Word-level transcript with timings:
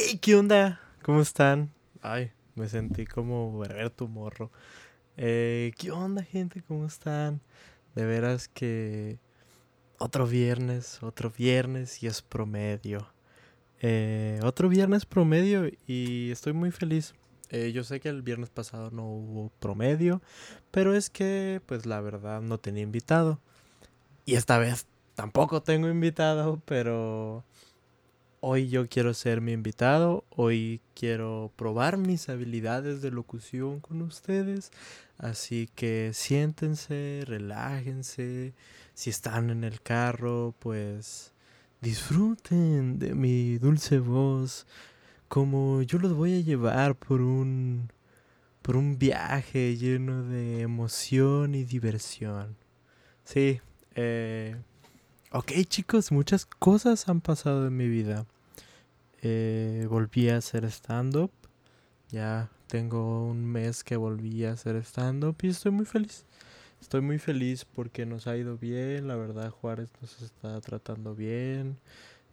Hey, 0.00 0.18
¿qué 0.22 0.36
onda? 0.36 0.80
¿Cómo 1.02 1.20
están? 1.20 1.72
Ay, 2.02 2.30
me 2.54 2.68
sentí 2.68 3.04
como 3.04 3.60
tu 3.96 4.06
morro. 4.06 4.52
Eh, 5.16 5.72
¿Qué 5.76 5.90
onda, 5.90 6.22
gente? 6.22 6.62
¿Cómo 6.62 6.86
están? 6.86 7.40
De 7.96 8.06
veras 8.06 8.46
que 8.46 9.18
otro 9.98 10.24
viernes, 10.28 11.02
otro 11.02 11.32
viernes 11.36 12.00
y 12.00 12.06
es 12.06 12.22
promedio. 12.22 13.08
Eh, 13.80 14.38
otro 14.44 14.68
viernes 14.68 15.04
promedio 15.04 15.68
y 15.88 16.30
estoy 16.30 16.52
muy 16.52 16.70
feliz. 16.70 17.16
Eh, 17.50 17.72
yo 17.72 17.82
sé 17.82 17.98
que 17.98 18.08
el 18.08 18.22
viernes 18.22 18.50
pasado 18.50 18.92
no 18.92 19.02
hubo 19.04 19.50
promedio, 19.58 20.22
pero 20.70 20.94
es 20.94 21.10
que, 21.10 21.60
pues 21.66 21.86
la 21.86 22.00
verdad, 22.00 22.40
no 22.40 22.58
tenía 22.58 22.84
invitado. 22.84 23.40
Y 24.24 24.36
esta 24.36 24.58
vez 24.58 24.86
tampoco 25.16 25.60
tengo 25.60 25.88
invitado, 25.88 26.62
pero 26.66 27.44
hoy 28.40 28.68
yo 28.68 28.88
quiero 28.88 29.14
ser 29.14 29.40
mi 29.40 29.52
invitado, 29.52 30.24
hoy 30.30 30.80
quiero 30.94 31.52
probar 31.56 31.96
mis 31.96 32.28
habilidades 32.28 33.02
de 33.02 33.10
locución 33.10 33.80
con 33.80 34.02
ustedes, 34.02 34.70
así 35.18 35.68
que 35.74 36.12
siéntense, 36.14 37.22
relájense, 37.26 38.54
si 38.94 39.10
están 39.10 39.50
en 39.50 39.64
el 39.64 39.80
carro, 39.80 40.54
pues 40.58 41.32
disfruten 41.80 42.98
de 42.98 43.14
mi 43.14 43.58
dulce 43.58 43.98
voz, 43.98 44.66
como 45.28 45.82
yo 45.82 45.98
los 45.98 46.14
voy 46.14 46.38
a 46.38 46.40
llevar 46.40 46.96
por 46.96 47.20
un 47.20 47.90
por 48.62 48.76
un 48.76 48.98
viaje 48.98 49.76
lleno 49.76 50.24
de 50.24 50.60
emoción 50.60 51.54
y 51.54 51.64
diversión. 51.64 52.56
Sí, 53.24 53.60
eh, 53.94 54.56
Ok 55.30 55.52
chicos, 55.68 56.10
muchas 56.10 56.46
cosas 56.46 57.06
han 57.10 57.20
pasado 57.20 57.66
en 57.66 57.76
mi 57.76 57.86
vida. 57.86 58.24
Eh, 59.20 59.86
volví 59.90 60.30
a 60.30 60.38
hacer 60.38 60.64
stand-up. 60.64 61.30
Ya 62.08 62.48
tengo 62.66 63.26
un 63.26 63.44
mes 63.44 63.84
que 63.84 63.96
volví 63.96 64.46
a 64.46 64.52
hacer 64.52 64.76
stand-up 64.76 65.36
y 65.42 65.48
estoy 65.48 65.70
muy 65.70 65.84
feliz. 65.84 66.24
Estoy 66.80 67.02
muy 67.02 67.18
feliz 67.18 67.66
porque 67.66 68.06
nos 68.06 68.26
ha 68.26 68.38
ido 68.38 68.56
bien. 68.56 69.06
La 69.06 69.16
verdad 69.16 69.50
Juárez 69.50 69.90
nos 70.00 70.22
está 70.22 70.62
tratando 70.62 71.14
bien. 71.14 71.76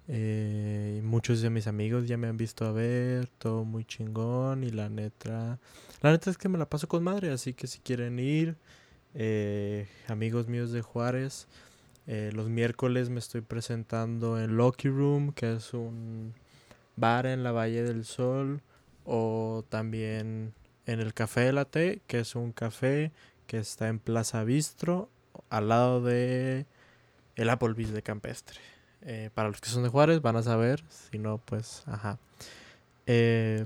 Eh, 0.07 1.01
muchos 1.03 1.41
de 1.41 1.49
mis 1.49 1.67
amigos 1.67 2.07
ya 2.07 2.15
me 2.15 2.27
han 2.27 2.37
visto 2.37 2.65
a 2.65 2.71
ver. 2.71 3.27
Todo 3.39 3.65
muy 3.65 3.83
chingón. 3.83 4.63
Y 4.63 4.69
la 4.69 4.87
neta... 4.87 5.59
La 5.99 6.11
neta 6.11 6.29
es 6.29 6.37
que 6.37 6.47
me 6.47 6.57
la 6.57 6.69
paso 6.69 6.87
con 6.87 7.03
madre. 7.03 7.29
Así 7.31 7.53
que 7.53 7.67
si 7.67 7.79
quieren 7.79 8.19
ir... 8.19 8.55
Eh, 9.17 9.87
amigos 10.07 10.47
míos 10.47 10.71
de 10.71 10.81
Juárez 10.81 11.47
eh, 12.07 12.31
los 12.33 12.49
miércoles 12.49 13.09
me 13.09 13.19
estoy 13.19 13.41
presentando 13.41 14.39
en 14.39 14.57
Lucky 14.57 14.89
Room, 14.89 15.33
que 15.33 15.53
es 15.53 15.73
un 15.73 16.33
bar 16.95 17.25
en 17.25 17.43
la 17.43 17.51
Valle 17.51 17.83
del 17.83 18.05
Sol, 18.05 18.61
o 19.05 19.63
también 19.69 20.53
en 20.85 20.99
el 20.99 21.13
Café 21.13 21.41
de 21.41 21.53
la 21.53 21.65
T, 21.65 22.01
que 22.07 22.19
es 22.19 22.35
un 22.35 22.51
café 22.51 23.11
que 23.47 23.57
está 23.57 23.87
en 23.87 23.99
Plaza 23.99 24.43
Bistro, 24.43 25.09
al 25.49 25.69
lado 25.69 26.01
de 26.01 26.65
el 27.35 27.49
Applebee's 27.49 27.91
de 27.91 28.01
Campestre. 28.01 28.59
Eh, 29.01 29.29
para 29.33 29.49
los 29.49 29.61
que 29.61 29.69
son 29.69 29.83
de 29.83 29.89
Juárez 29.89 30.21
van 30.21 30.35
a 30.35 30.43
saber, 30.43 30.83
si 30.89 31.19
no, 31.19 31.37
pues, 31.37 31.83
ajá. 31.85 32.17
Eh, 33.05 33.65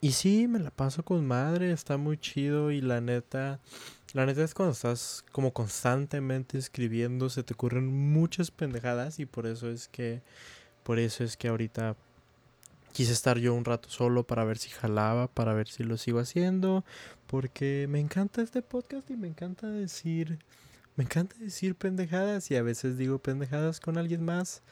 y 0.00 0.12
sí, 0.12 0.48
me 0.48 0.58
la 0.58 0.70
paso 0.70 1.04
con 1.04 1.24
madre, 1.24 1.70
está 1.70 1.96
muy 1.96 2.18
chido 2.18 2.72
y 2.72 2.80
la 2.80 3.00
neta 3.00 3.60
la 4.12 4.26
neta 4.26 4.44
es 4.44 4.54
cuando 4.54 4.72
estás 4.72 5.24
como 5.32 5.52
constantemente 5.52 6.58
escribiendo, 6.58 7.30
se 7.30 7.42
te 7.42 7.54
ocurren 7.54 7.86
muchas 7.86 8.50
pendejadas 8.50 9.18
y 9.18 9.26
por 9.26 9.46
eso 9.46 9.70
es 9.70 9.88
que, 9.88 10.20
por 10.82 10.98
eso 10.98 11.24
es 11.24 11.36
que 11.36 11.48
ahorita 11.48 11.96
quise 12.92 13.12
estar 13.12 13.38
yo 13.38 13.54
un 13.54 13.64
rato 13.64 13.88
solo 13.88 14.24
para 14.24 14.44
ver 14.44 14.58
si 14.58 14.68
jalaba, 14.68 15.28
para 15.28 15.54
ver 15.54 15.68
si 15.68 15.82
lo 15.82 15.96
sigo 15.96 16.18
haciendo, 16.18 16.84
porque 17.26 17.86
me 17.88 18.00
encanta 18.00 18.42
este 18.42 18.60
podcast 18.60 19.10
y 19.10 19.16
me 19.16 19.28
encanta 19.28 19.66
decir, 19.68 20.38
me 20.96 21.04
encanta 21.04 21.34
decir 21.38 21.74
pendejadas 21.74 22.50
y 22.50 22.56
a 22.56 22.62
veces 22.62 22.98
digo 22.98 23.18
pendejadas 23.18 23.80
con 23.80 23.96
alguien 23.96 24.24
más, 24.24 24.62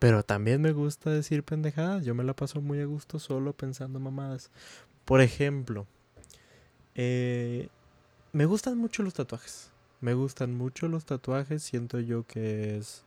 pero 0.00 0.24
también 0.24 0.60
me 0.60 0.72
gusta 0.72 1.10
decir 1.10 1.44
pendejadas, 1.44 2.04
yo 2.04 2.14
me 2.14 2.24
la 2.24 2.34
paso 2.34 2.60
muy 2.60 2.80
a 2.80 2.84
gusto 2.84 3.18
solo 3.18 3.52
pensando 3.52 4.00
mamadas. 4.00 4.50
Por 5.04 5.20
ejemplo, 5.20 5.86
eh, 6.96 7.68
me 8.36 8.44
gustan 8.44 8.76
mucho 8.76 9.02
los 9.02 9.14
tatuajes. 9.14 9.70
Me 10.02 10.12
gustan 10.12 10.54
mucho 10.54 10.88
los 10.88 11.06
tatuajes. 11.06 11.62
Siento 11.62 12.00
yo 12.00 12.26
que 12.26 12.76
es. 12.76 13.02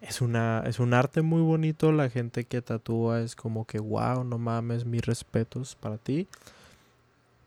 Es, 0.00 0.22
una, 0.22 0.62
es 0.66 0.78
un 0.78 0.94
arte 0.94 1.20
muy 1.20 1.42
bonito. 1.42 1.92
La 1.92 2.08
gente 2.08 2.44
que 2.44 2.62
tatúa 2.62 3.20
es 3.20 3.36
como 3.36 3.66
que, 3.66 3.78
wow, 3.78 4.24
no 4.24 4.38
mames, 4.38 4.86
mis 4.86 5.04
respetos 5.04 5.74
para 5.76 5.98
ti. 5.98 6.28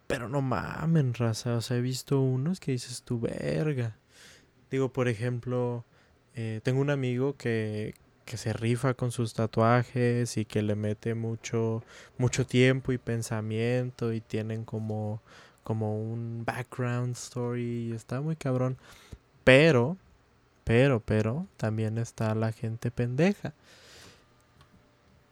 Pero 0.05 0.29
no 0.29 0.43
mamen, 0.43 1.15
raza. 1.15 1.55
O 1.55 1.61
sea, 1.61 1.77
he 1.77 1.81
visto 1.81 2.21
unos 2.21 2.59
que 2.59 2.73
dices 2.73 3.01
tu 3.01 3.19
verga. 3.19 3.97
Digo, 4.69 4.93
por 4.93 5.07
ejemplo, 5.07 5.85
eh, 6.35 6.61
tengo 6.63 6.81
un 6.81 6.91
amigo 6.91 7.35
que, 7.35 7.95
que 8.25 8.37
se 8.37 8.53
rifa 8.53 8.93
con 8.93 9.11
sus 9.11 9.33
tatuajes 9.33 10.37
y 10.37 10.45
que 10.45 10.61
le 10.61 10.75
mete 10.75 11.15
mucho, 11.15 11.83
mucho 12.19 12.45
tiempo 12.45 12.91
y 12.91 12.99
pensamiento 12.99 14.13
y 14.13 14.21
tienen 14.21 14.65
como 14.65 15.23
como 15.67 16.01
un 16.01 16.45
background 16.45 17.11
story. 17.17 17.91
Está 17.91 18.21
muy 18.21 18.37
cabrón. 18.37 18.77
Pero, 19.43 19.97
pero, 20.63 21.01
pero, 21.01 21.45
también 21.57 21.97
está 21.97 22.33
la 22.35 22.53
gente 22.53 22.89
pendeja. 22.89 23.53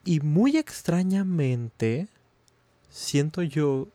Y 0.03 0.19
muy 0.19 0.57
extrañamente, 0.57 2.09
siento 2.89 3.43
yo 3.43 3.87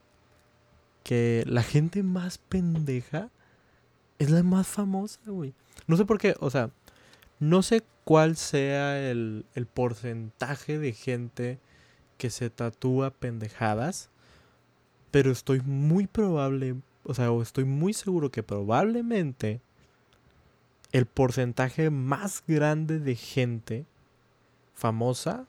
que 1.03 1.43
la 1.45 1.61
gente 1.61 2.01
más 2.01 2.39
pendeja 2.39 3.29
es 4.17 4.31
la 4.31 4.41
más 4.41 4.65
famosa, 4.65 5.19
güey. 5.27 5.53
No 5.85 5.95
sé 5.95 6.05
por 6.05 6.17
qué, 6.17 6.33
o 6.39 6.49
sea, 6.49 6.71
no 7.39 7.61
sé 7.61 7.83
cuál 8.03 8.35
sea 8.35 8.99
el, 9.11 9.45
el 9.53 9.67
porcentaje 9.67 10.79
de 10.79 10.93
gente 10.93 11.59
que 12.17 12.31
se 12.31 12.49
tatúa 12.49 13.11
pendejadas 13.11 14.10
pero 15.11 15.31
estoy 15.31 15.59
muy 15.61 16.07
probable, 16.07 16.75
o 17.03 17.13
sea, 17.13 17.29
estoy 17.41 17.65
muy 17.65 17.93
seguro 17.93 18.31
que 18.31 18.43
probablemente 18.43 19.61
el 20.91 21.05
porcentaje 21.05 21.89
más 21.89 22.43
grande 22.47 22.99
de 22.99 23.15
gente 23.15 23.85
famosa 24.73 25.45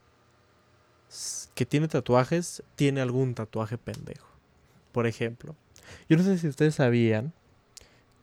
que 1.55 1.67
tiene 1.67 1.89
tatuajes 1.89 2.63
tiene 2.77 3.01
algún 3.01 3.35
tatuaje 3.35 3.79
pendejo. 3.79 4.29
Por 4.93 5.07
ejemplo, 5.07 5.55
yo 6.09 6.17
no 6.17 6.23
sé 6.23 6.39
si 6.39 6.49
ustedes 6.49 6.77
sabían 6.77 7.33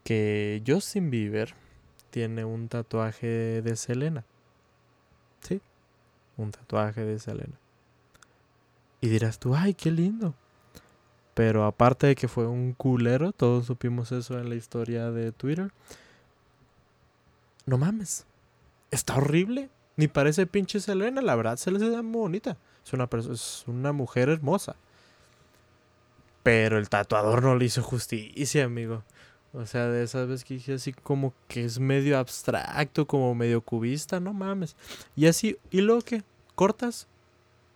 que 0.03 0.63
Justin 0.65 1.09
Bieber 1.09 1.53
tiene 2.09 2.45
un 2.45 2.67
tatuaje 2.67 3.61
de 3.61 3.75
Selena. 3.75 4.25
Sí, 5.41 5.61
un 6.37 6.51
tatuaje 6.51 7.05
de 7.05 7.19
Selena. 7.19 7.59
Y 9.01 9.07
dirás 9.09 9.39
tú, 9.39 9.55
ay, 9.55 9.73
qué 9.73 9.91
lindo. 9.91 10.33
Pero 11.39 11.63
aparte 11.63 12.05
de 12.05 12.15
que 12.15 12.27
fue 12.27 12.47
un 12.47 12.73
culero, 12.73 13.31
todos 13.31 13.65
supimos 13.65 14.11
eso 14.11 14.37
en 14.37 14.49
la 14.49 14.55
historia 14.55 15.09
de 15.09 15.31
Twitter. 15.31 15.71
No 17.65 17.77
mames. 17.77 18.25
Está 18.91 19.15
horrible. 19.15 19.69
Ni 19.95 20.09
parece 20.09 20.47
pinche 20.47 20.81
Selena. 20.81 21.21
La 21.21 21.37
verdad, 21.37 21.55
se 21.55 21.71
le 21.71 21.79
da 21.79 22.01
muy 22.01 22.19
bonita. 22.19 22.57
Es 22.85 22.91
una, 22.91 23.07
es 23.31 23.63
una 23.67 23.93
mujer 23.93 24.27
hermosa. 24.27 24.75
Pero 26.43 26.77
el 26.77 26.89
tatuador 26.89 27.41
no 27.41 27.55
le 27.55 27.63
hizo 27.63 27.83
justicia, 27.83 28.65
amigo. 28.65 29.05
O 29.53 29.65
sea, 29.65 29.87
de 29.87 30.03
esas 30.03 30.27
veces 30.27 30.43
que 30.43 30.55
dije 30.55 30.73
así 30.73 30.91
como 30.91 31.33
que 31.47 31.63
es 31.63 31.79
medio 31.79 32.17
abstracto, 32.17 33.07
como 33.07 33.33
medio 33.33 33.61
cubista, 33.61 34.19
no 34.19 34.33
mames. 34.33 34.75
Y 35.15 35.27
así, 35.27 35.57
¿y 35.71 35.79
luego 35.79 36.01
qué? 36.01 36.21
¿Cortas? 36.55 37.07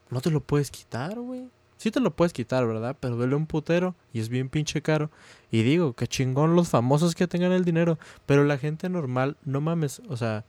No 0.10 0.20
te 0.20 0.32
lo 0.32 0.42
puedes 0.42 0.70
quitar, 0.70 1.18
güey. 1.18 1.48
Sí 1.84 1.92
te 1.92 2.00
lo 2.00 2.16
puedes 2.16 2.32
quitar, 2.32 2.66
¿verdad? 2.66 2.96
Pero 2.98 3.18
duele 3.18 3.36
un 3.36 3.46
putero 3.46 3.94
y 4.14 4.22
es 4.22 4.30
bien 4.30 4.48
pinche 4.48 4.82
caro. 4.82 5.12
Y 5.52 5.64
digo, 5.64 5.92
que 5.92 6.08
chingón 6.08 6.56
los 6.56 6.70
famosos 6.70 7.14
que 7.14 7.28
tengan 7.28 7.52
el 7.52 7.66
dinero. 7.66 8.00
Pero 8.26 8.46
la 8.46 8.58
gente 8.58 8.88
normal, 8.88 9.36
no 9.44 9.60
mames. 9.60 10.02
O 10.08 10.16
sea, 10.16 10.46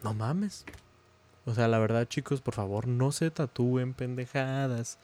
no 0.00 0.14
mames. 0.14 0.64
O 1.44 1.54
sea, 1.54 1.66
la 1.66 1.80
verdad, 1.80 2.06
chicos, 2.06 2.40
por 2.40 2.54
favor, 2.54 2.86
no 2.86 3.10
se 3.10 3.32
tatúen 3.32 3.94
pendejadas. 3.94 5.00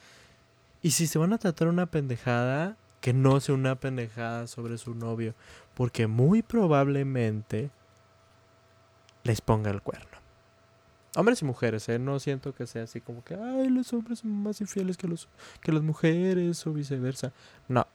Y 0.83 0.93
si 0.93 1.09
se 1.09 1.19
van 1.19 1.33
a 1.33 1.39
tatuar 1.39 1.69
una 1.69 1.87
pendejada, 1.87 2.77
que 3.01 3.13
no 3.13 3.41
sea 3.41 3.57
una 3.57 3.75
pendejada 3.75 4.47
sobre 4.47 4.79
su 4.79 4.95
novio. 4.95 5.35
Porque 5.75 6.07
muy 6.07 6.43
probablemente 6.43 7.71
les 9.25 9.41
ponga 9.41 9.73
el 9.73 9.83
cuerno. 9.83 10.14
Hombres 11.17 11.43
y 11.43 11.45
mujeres, 11.45 11.89
¿eh? 11.89 11.99
No 11.99 12.19
siento 12.19 12.55
que 12.55 12.67
sea 12.67 12.85
así 12.85 13.01
como 13.01 13.23
que, 13.23 13.35
ay, 13.35 13.69
los 13.69 13.93
hombres 13.93 14.21
son 14.21 14.31
más 14.43 14.61
infieles 14.61 14.97
que, 14.97 15.07
los, 15.07 15.29
que 15.61 15.73
las 15.73 15.83
mujeres 15.83 16.67
o 16.67 16.73
viceversa. 16.73 17.33
No. 17.69 17.87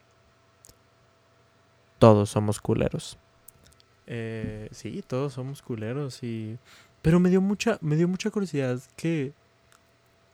Todos 1.98 2.30
somos 2.30 2.62
culeros. 2.62 3.18
Eh, 4.08 4.70
sí, 4.72 5.04
todos 5.06 5.34
somos 5.34 5.62
culeros 5.62 6.24
y... 6.24 6.58
Pero 7.02 7.20
me 7.20 7.30
dio 7.30 7.42
mucha, 7.42 7.78
me 7.82 7.96
dio 7.96 8.08
mucha 8.08 8.32
curiosidad 8.32 8.80
que... 8.96 9.34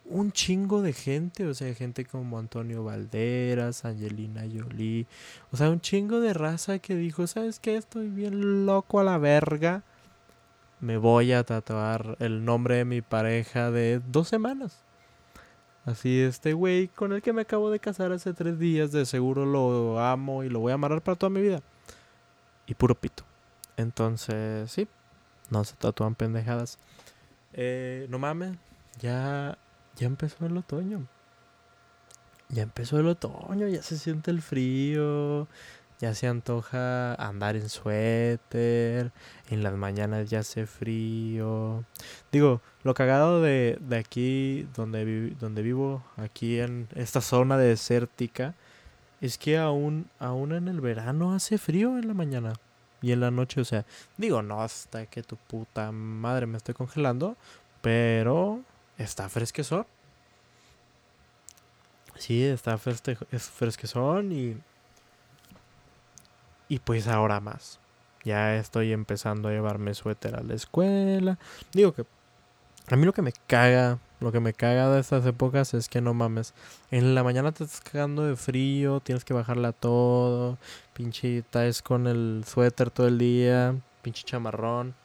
un 0.08 0.32
chingo 0.32 0.84
de 0.84 0.94
gente, 0.94 1.48
o 1.48 1.54
sea, 1.56 1.74
gente 1.74 2.06
como 2.06 2.38
Antonio 2.38 2.84
Valderas, 2.84 3.86
Angelina 3.86 4.42
Jolie, 4.42 5.08
o 5.52 5.58
sea, 5.58 5.72
un 5.72 5.82
chingo 5.82 6.20
de 6.20 6.36
raza 6.36 6.78
que 6.78 6.96
dijo, 6.96 7.26
¿sabes 7.26 7.60
qué? 7.60 7.78
Estoy 7.78 8.10
bien 8.10 8.68
loco 8.68 9.00
a 9.00 9.04
la 9.04 9.18
verga. 9.18 9.84
Me 10.80 10.98
voy 10.98 11.32
a 11.32 11.44
tatuar 11.44 12.18
el 12.20 12.44
nombre 12.46 12.76
de 12.76 12.86
mi 12.86 13.02
pareja 13.02 13.72
de 13.72 14.02
dos 14.08 14.28
semanas. 14.28 14.84
Así, 15.86 16.20
este 16.20 16.54
güey 16.54 16.88
con 16.88 17.14
el 17.14 17.22
que 17.22 17.32
me 17.32 17.44
acabo 17.44 17.70
de 17.70 17.80
casar 17.80 18.12
hace 18.12 18.34
tres 18.34 18.58
días, 18.58 18.92
de 18.92 19.06
seguro 19.06 19.46
lo 19.46 20.00
amo 20.00 20.44
y 20.44 20.50
lo 20.50 20.60
voy 20.60 20.72
a 20.72 20.76
amarrar 20.76 21.02
para 21.02 21.16
toda 21.16 21.30
mi 21.30 21.42
vida. 21.42 21.62
Y 22.66 22.74
puro 22.74 22.96
pito. 22.96 23.24
Entonces, 23.78 24.72
sí, 24.72 24.88
no 25.50 25.64
se 25.64 25.76
tatúan 25.76 26.16
pendejadas. 26.16 26.80
Eh, 27.54 28.08
no 28.10 28.20
mames, 28.20 28.58
ya, 29.00 29.58
ya 29.96 30.08
empezó 30.08 30.46
el 30.46 30.58
otoño. 30.58 31.08
Ya 32.50 32.64
empezó 32.64 33.00
el 33.00 33.08
otoño, 33.08 33.68
ya 33.68 33.82
se 33.82 33.98
siente 33.98 34.32
el 34.32 34.42
frío, 34.42 35.48
ya 36.00 36.14
se 36.14 36.28
antoja 36.28 37.16
andar 37.16 37.56
en 37.56 37.70
suéter, 37.70 39.12
en 39.50 39.64
las 39.64 39.74
mañanas 39.74 40.30
ya 40.30 40.40
hace 40.40 40.66
frío. 40.66 41.84
Digo, 42.32 42.62
lo 42.84 42.94
cagado 42.94 43.42
de, 43.42 43.78
de 43.82 43.98
aquí 43.98 44.68
donde, 44.76 45.32
donde 45.40 45.62
vivo, 45.62 46.04
aquí 46.18 46.60
en 46.60 46.88
esta 46.96 47.22
zona 47.22 47.58
desértica, 47.58 48.56
es 49.22 49.38
que 49.38 49.58
aún, 49.58 50.10
aún 50.20 50.52
en 50.54 50.68
el 50.68 50.82
verano 50.82 51.34
hace 51.34 51.58
frío 51.58 51.98
en 51.98 52.08
la 52.08 52.14
mañana 52.14 52.54
y 53.02 53.12
en 53.12 53.20
la 53.20 53.32
noche, 53.32 53.62
o 53.62 53.66
sea, 53.66 53.86
digo, 54.18 54.42
no 54.42 54.62
hasta 54.62 55.06
que 55.06 55.24
tu 55.24 55.38
puta 55.38 55.92
madre 55.92 56.46
me 56.48 56.58
esté 56.58 56.74
congelando, 56.74 57.38
pero 57.82 58.62
está 58.98 59.30
fresquezón. 59.30 59.86
Sí, 62.18 62.44
está 62.44 62.78
fresquezón 62.78 64.32
y 64.32 64.58
y 66.70 66.80
pues 66.80 67.08
ahora 67.08 67.40
más. 67.40 67.80
Ya 68.24 68.56
estoy 68.56 68.92
empezando 68.92 69.50
a 69.50 69.52
llevarme 69.52 69.94
suéter 69.94 70.36
a 70.36 70.42
la 70.42 70.56
escuela. 70.56 71.38
Digo 71.74 71.94
que 71.94 72.06
a 72.88 72.96
mí 72.96 73.06
lo 73.06 73.14
que 73.14 73.22
me 73.22 73.34
caga, 73.48 74.00
lo 74.20 74.32
que 74.32 74.40
me 74.40 74.54
caga 74.54 74.90
de 74.90 75.00
estas 75.00 75.26
épocas 75.26 75.74
es 75.74 75.90
que 75.90 76.02
no 76.02 76.14
mames. 76.14 76.54
En 76.92 77.16
la 77.16 77.24
mañana 77.24 77.52
te 77.52 77.64
estás 77.64 77.82
cagando 77.82 78.24
de 78.24 78.36
frío, 78.36 79.00
tienes 79.00 79.26
que 79.26 79.34
bajarla 79.34 79.74
todo. 79.74 80.58
Pinche 80.94 81.40
estás 81.40 81.82
con 81.82 82.08
el 82.08 82.44
suéter 82.48 82.90
todo 82.90 83.08
el 83.08 83.18
día, 83.18 83.76
pinche 84.02 84.24
chamarrón. 84.24 84.96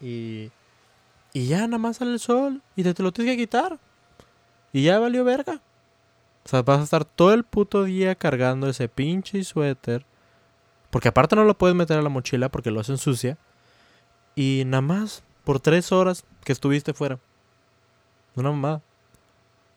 Y 0.00 0.50
y 1.32 1.46
ya 1.46 1.66
nada 1.66 1.78
más 1.78 1.98
sale 1.98 2.12
el 2.12 2.20
sol 2.20 2.62
y 2.74 2.82
te, 2.82 2.94
te 2.94 3.02
lo 3.02 3.12
tienes 3.12 3.34
que 3.34 3.42
quitar. 3.42 3.78
Y 4.72 4.84
ya 4.84 4.98
valió 4.98 5.24
verga. 5.24 5.60
O 6.44 6.48
sea, 6.48 6.62
vas 6.62 6.80
a 6.80 6.84
estar 6.84 7.04
todo 7.04 7.34
el 7.34 7.44
puto 7.44 7.84
día 7.84 8.14
cargando 8.14 8.68
ese 8.68 8.88
pinche 8.88 9.44
suéter 9.44 10.04
porque 10.90 11.08
aparte 11.08 11.36
no 11.36 11.44
lo 11.44 11.56
puedes 11.56 11.76
meter 11.76 11.98
a 11.98 12.02
la 12.02 12.08
mochila 12.08 12.48
porque 12.48 12.70
lo 12.70 12.80
hacen 12.80 12.98
sucia. 12.98 13.38
Y 14.34 14.62
nada 14.66 14.80
más 14.80 15.22
por 15.44 15.60
tres 15.60 15.92
horas 15.92 16.24
que 16.44 16.52
estuviste 16.52 16.94
fuera. 16.94 17.18
Una 18.34 18.50
mamada. 18.50 18.82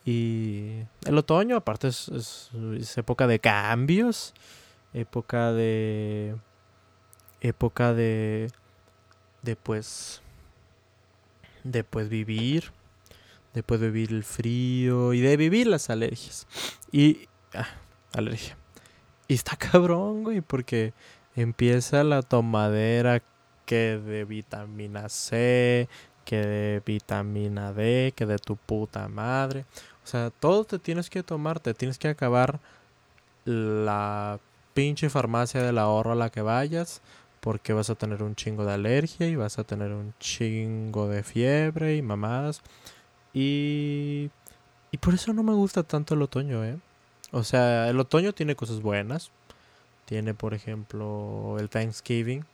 Y 0.06 0.84
el 1.06 1.18
otoño, 1.18 1.58
aparte, 1.58 1.88
es, 1.88 2.50
época 2.96 3.28
de 3.28 3.40
cambios. 3.40 4.34
Época 4.94 5.52
de. 5.52 6.36
Época 7.42 7.94
de. 7.94 8.52
De 9.42 9.56
pues. 9.56 10.22
De 11.64 11.84
pues 11.84 12.10
vivir. 12.10 12.72
De 13.54 13.64
pues 13.64 13.82
vivir 13.82 14.12
el 14.12 14.24
frío. 14.24 15.14
Y 15.14 15.22
de 15.22 15.38
vivir 15.38 15.68
las 15.68 15.90
alergias. 15.90 16.48
Y. 16.92 17.28
Ah, 17.54 17.68
alergia. 18.14 18.58
Y 19.32 19.36
está 19.36 19.56
cabrón, 19.72 20.26
güey, 20.26 20.42
porque 20.42 20.94
empieza 21.38 22.04
la 22.04 22.22
tomadera 22.22 23.24
que 23.66 23.98
de 23.98 24.26
vitamina 24.26 25.08
C, 25.08 25.88
que 26.26 26.36
de 26.36 26.84
vitamina 26.86 27.72
D, 27.72 28.12
que 28.14 28.26
de 28.26 28.38
tu 28.40 28.58
puta 28.58 29.08
madre. 29.08 29.64
O 30.04 30.08
sea, 30.08 30.32
todo 30.32 30.66
te 30.66 30.80
tienes 30.80 31.10
que 31.10 31.24
tomar, 31.24 31.62
te 31.62 31.74
tienes 31.74 31.98
que 31.98 32.10
acabar 32.10 32.60
la 33.46 34.42
pinche 34.74 35.10
farmacia 35.10 35.64
del 35.64 35.78
ahorro 35.78 36.12
a 36.12 36.16
la 36.16 36.30
que 36.30 36.42
vayas, 36.42 37.02
porque 37.40 37.72
vas 37.72 37.90
a 37.90 37.96
tener 37.96 38.24
un 38.24 38.36
chingo 38.36 38.66
de 38.66 38.74
alergia 38.74 39.30
y 39.30 39.38
vas 39.38 39.60
a 39.60 39.64
tener 39.64 39.94
un 39.94 40.14
chingo 40.20 41.08
de 41.08 41.24
fiebre 41.24 41.96
y 41.96 42.02
mamadas. 42.02 42.62
Y, 43.34 44.30
y 44.92 44.98
por 44.98 45.14
eso 45.14 45.32
no 45.32 45.42
me 45.42 45.54
gusta 45.54 45.84
tanto 45.84 46.16
el 46.16 46.22
otoño, 46.22 46.66
¿eh? 46.66 46.78
O 47.32 47.44
sea, 47.44 47.90
el 47.90 48.00
otoño 48.00 48.34
tiene 48.34 48.56
cosas 48.56 48.82
buenas. 48.82 49.32
Tiene, 50.06 50.34
por 50.34 50.54
ejemplo, 50.54 51.58
el 51.60 51.70
Thanksgiving, 51.70 52.46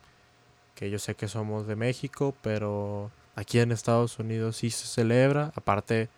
que 0.76 0.90
yo 0.90 1.00
sé 1.00 1.16
que 1.16 1.28
somos 1.28 1.66
de 1.68 1.76
México, 1.76 2.36
pero 2.42 3.12
aquí 3.36 3.60
en 3.60 3.72
Estados 3.72 4.20
Unidos 4.20 4.58
sí 4.58 4.70
se 4.70 4.86
celebra. 4.88 5.52
Aparte, 5.56 6.10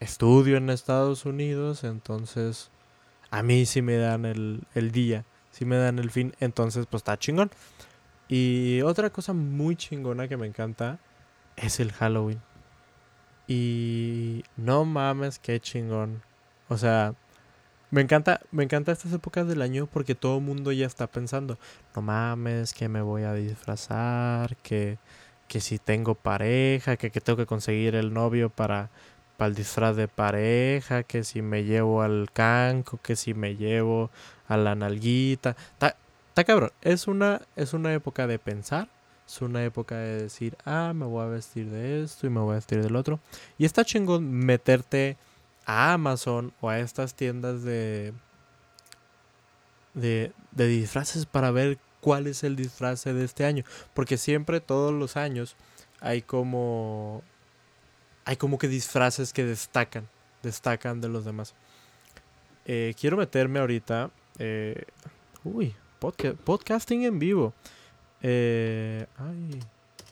estudio 0.00 0.56
en 0.56 0.70
Estados 0.70 1.24
Unidos, 1.24 1.84
entonces 1.84 2.70
a 3.30 3.42
mí 3.42 3.66
sí 3.66 3.82
me 3.82 3.96
dan 3.96 4.24
el, 4.24 4.62
el 4.74 4.90
día, 4.90 5.24
sí 5.50 5.64
me 5.64 5.76
dan 5.76 5.98
el 5.98 6.10
fin, 6.10 6.34
entonces 6.40 6.86
pues 6.86 7.00
está 7.00 7.18
chingón. 7.18 7.50
Y 8.28 8.82
otra 8.82 9.10
cosa 9.10 9.32
muy 9.32 9.76
chingona 9.76 10.28
que 10.28 10.36
me 10.36 10.46
encanta 10.46 10.98
es 11.56 11.80
el 11.80 11.92
Halloween. 11.92 12.40
Y 13.46 14.44
no 14.56 14.84
mames, 14.84 15.38
qué 15.38 15.60
chingón. 15.60 16.22
O 16.68 16.76
sea, 16.76 17.14
me 17.90 18.02
encanta, 18.02 18.40
me 18.50 18.64
encanta 18.64 18.92
estas 18.92 19.12
épocas 19.12 19.46
del 19.48 19.62
año 19.62 19.86
porque 19.86 20.14
todo 20.14 20.38
el 20.38 20.44
mundo 20.44 20.72
ya 20.72 20.86
está 20.86 21.06
pensando, 21.06 21.58
no 21.94 22.02
mames, 22.02 22.74
que 22.74 22.88
me 22.88 23.00
voy 23.02 23.22
a 23.22 23.32
disfrazar, 23.34 24.56
que, 24.56 24.98
que 25.48 25.60
si 25.60 25.78
tengo 25.78 26.14
pareja, 26.14 26.96
que, 26.96 27.10
que 27.10 27.20
tengo 27.20 27.36
que 27.36 27.46
conseguir 27.46 27.94
el 27.94 28.12
novio 28.12 28.50
para, 28.50 28.90
para 29.38 29.48
el 29.48 29.54
disfraz 29.54 29.96
de 29.96 30.08
pareja, 30.08 31.02
que 31.02 31.24
si 31.24 31.42
me 31.42 31.64
llevo 31.64 32.02
al 32.02 32.28
canco, 32.32 32.98
que 33.02 33.16
si 33.16 33.34
me 33.34 33.56
llevo 33.56 34.10
a 34.48 34.56
la 34.56 34.74
nalguita. 34.74 35.56
Está 35.72 36.44
cabrón, 36.44 36.72
es 36.82 37.08
una, 37.08 37.42
es 37.56 37.72
una 37.72 37.92
época 37.94 38.26
de 38.26 38.38
pensar, 38.38 38.88
es 39.26 39.40
una 39.42 39.64
época 39.64 39.96
de 39.96 40.22
decir, 40.22 40.56
ah, 40.64 40.92
me 40.94 41.04
voy 41.06 41.24
a 41.24 41.28
vestir 41.28 41.68
de 41.70 42.02
esto 42.02 42.26
y 42.26 42.30
me 42.30 42.40
voy 42.40 42.52
a 42.52 42.56
vestir 42.56 42.82
del 42.82 42.96
otro. 42.96 43.20
Y 43.58 43.64
está 43.64 43.84
chingón 43.84 44.30
meterte 44.30 45.16
a 45.68 45.92
Amazon 45.92 46.54
o 46.62 46.70
a 46.70 46.80
estas 46.80 47.14
tiendas 47.14 47.62
de, 47.62 48.14
de, 49.92 50.32
disfraces 50.56 51.26
para 51.26 51.50
ver 51.50 51.78
cuál 52.00 52.26
es 52.26 52.42
el 52.42 52.56
disfraz 52.56 53.04
de 53.04 53.22
este 53.22 53.44
año. 53.44 53.64
Porque 53.92 54.16
siempre, 54.16 54.60
todos 54.60 54.94
los 54.94 55.16
años, 55.16 55.56
hay 56.00 56.22
como. 56.22 57.22
Hay 58.24 58.36
como 58.36 58.58
que 58.58 58.66
disfraces 58.66 59.34
que 59.34 59.44
destacan. 59.44 60.08
Destacan 60.42 61.02
de 61.02 61.10
los 61.10 61.26
demás. 61.26 61.54
Eh, 62.64 62.94
quiero 62.98 63.18
meterme 63.18 63.58
ahorita. 63.58 64.10
Eh, 64.38 64.84
uy, 65.44 65.74
podcasting 65.98 67.04
en 67.04 67.18
vivo. 67.18 67.52
Eh, 68.22 69.06
ay, 69.18 69.60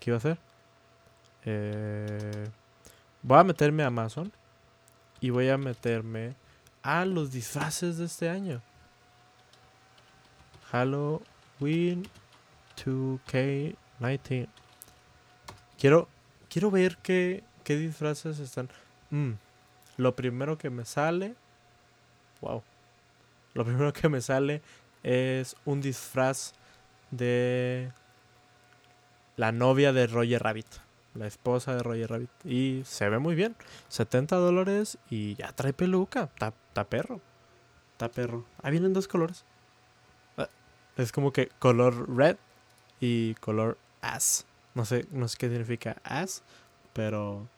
¿qué 0.01 0.11
iba 0.11 0.17
a 0.17 0.19
hacer? 0.19 0.39
voy 3.23 3.39
a 3.39 3.45
meterme 3.45 3.85
a 3.85 3.87
Amazon 3.87 4.33
y 5.27 5.31
voy 5.31 5.49
a 5.49 5.59
meterme 5.59 6.37
a 6.85 7.05
los 7.05 7.33
disfraces 7.33 7.99
de 7.99 8.05
este 8.05 8.29
año. 8.29 8.63
Halloween 10.71 12.07
2K19. 12.77 14.47
Quiero, 15.77 16.09
quiero 16.49 16.71
ver 16.71 16.97
qué, 16.99 17.43
qué 17.65 17.77
disfraces 17.77 18.39
están. 18.39 18.69
Mm, 19.11 19.33
lo 19.97 20.15
primero 20.15 20.57
que 20.59 20.71
me 20.71 20.85
sale. 20.85 21.35
Wow. 22.41 22.63
Lo 23.55 23.65
primero 23.65 23.93
que 23.93 24.09
me 24.09 24.21
sale 24.21 24.63
es 25.03 25.57
un 25.65 25.81
disfraz 25.81 26.53
de 27.11 27.91
la 29.35 29.51
novia 29.51 29.93
de 29.93 30.07
Roger 30.07 30.41
Rabbit 30.41 30.86
la 31.17 31.27
esposa 31.27 31.75
de 31.75 31.83
Roger 31.83 32.11
Rabbit. 32.11 32.31
Y 32.45 32.83
se 32.85 33.09
ve 33.09 33.19
muy 33.19 33.35
bien. 33.35 33.57
70 33.89 34.37
dólares 34.37 34.99
y 35.11 35.35
ya 35.37 35.53
trae 35.53 35.73
peluca. 35.73 36.31
Está 36.35 36.85
perro. 36.85 37.21
Está 37.93 38.11
perro. 38.11 38.45
Ahí 38.63 38.73
vienen 38.73 38.93
dos 38.93 39.09
colores. 39.09 39.45
Ah, 40.37 40.49
es 40.97 41.13
como 41.13 41.33
que 41.33 41.49
color 41.59 42.15
red 42.15 42.37
y 43.01 43.35
color 43.37 43.79
ass. 44.01 44.47
No 44.75 44.85
sé, 44.85 45.07
no 45.11 45.27
sé 45.29 45.39
qué 45.39 45.49
significa 45.49 45.97
ass, 46.05 46.43
pero... 46.93 47.49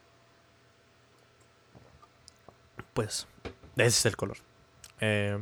Pues, 2.94 3.26
ese 3.76 3.86
es 3.86 4.06
el 4.06 4.16
color. 4.16 4.38
Eh, 5.00 5.38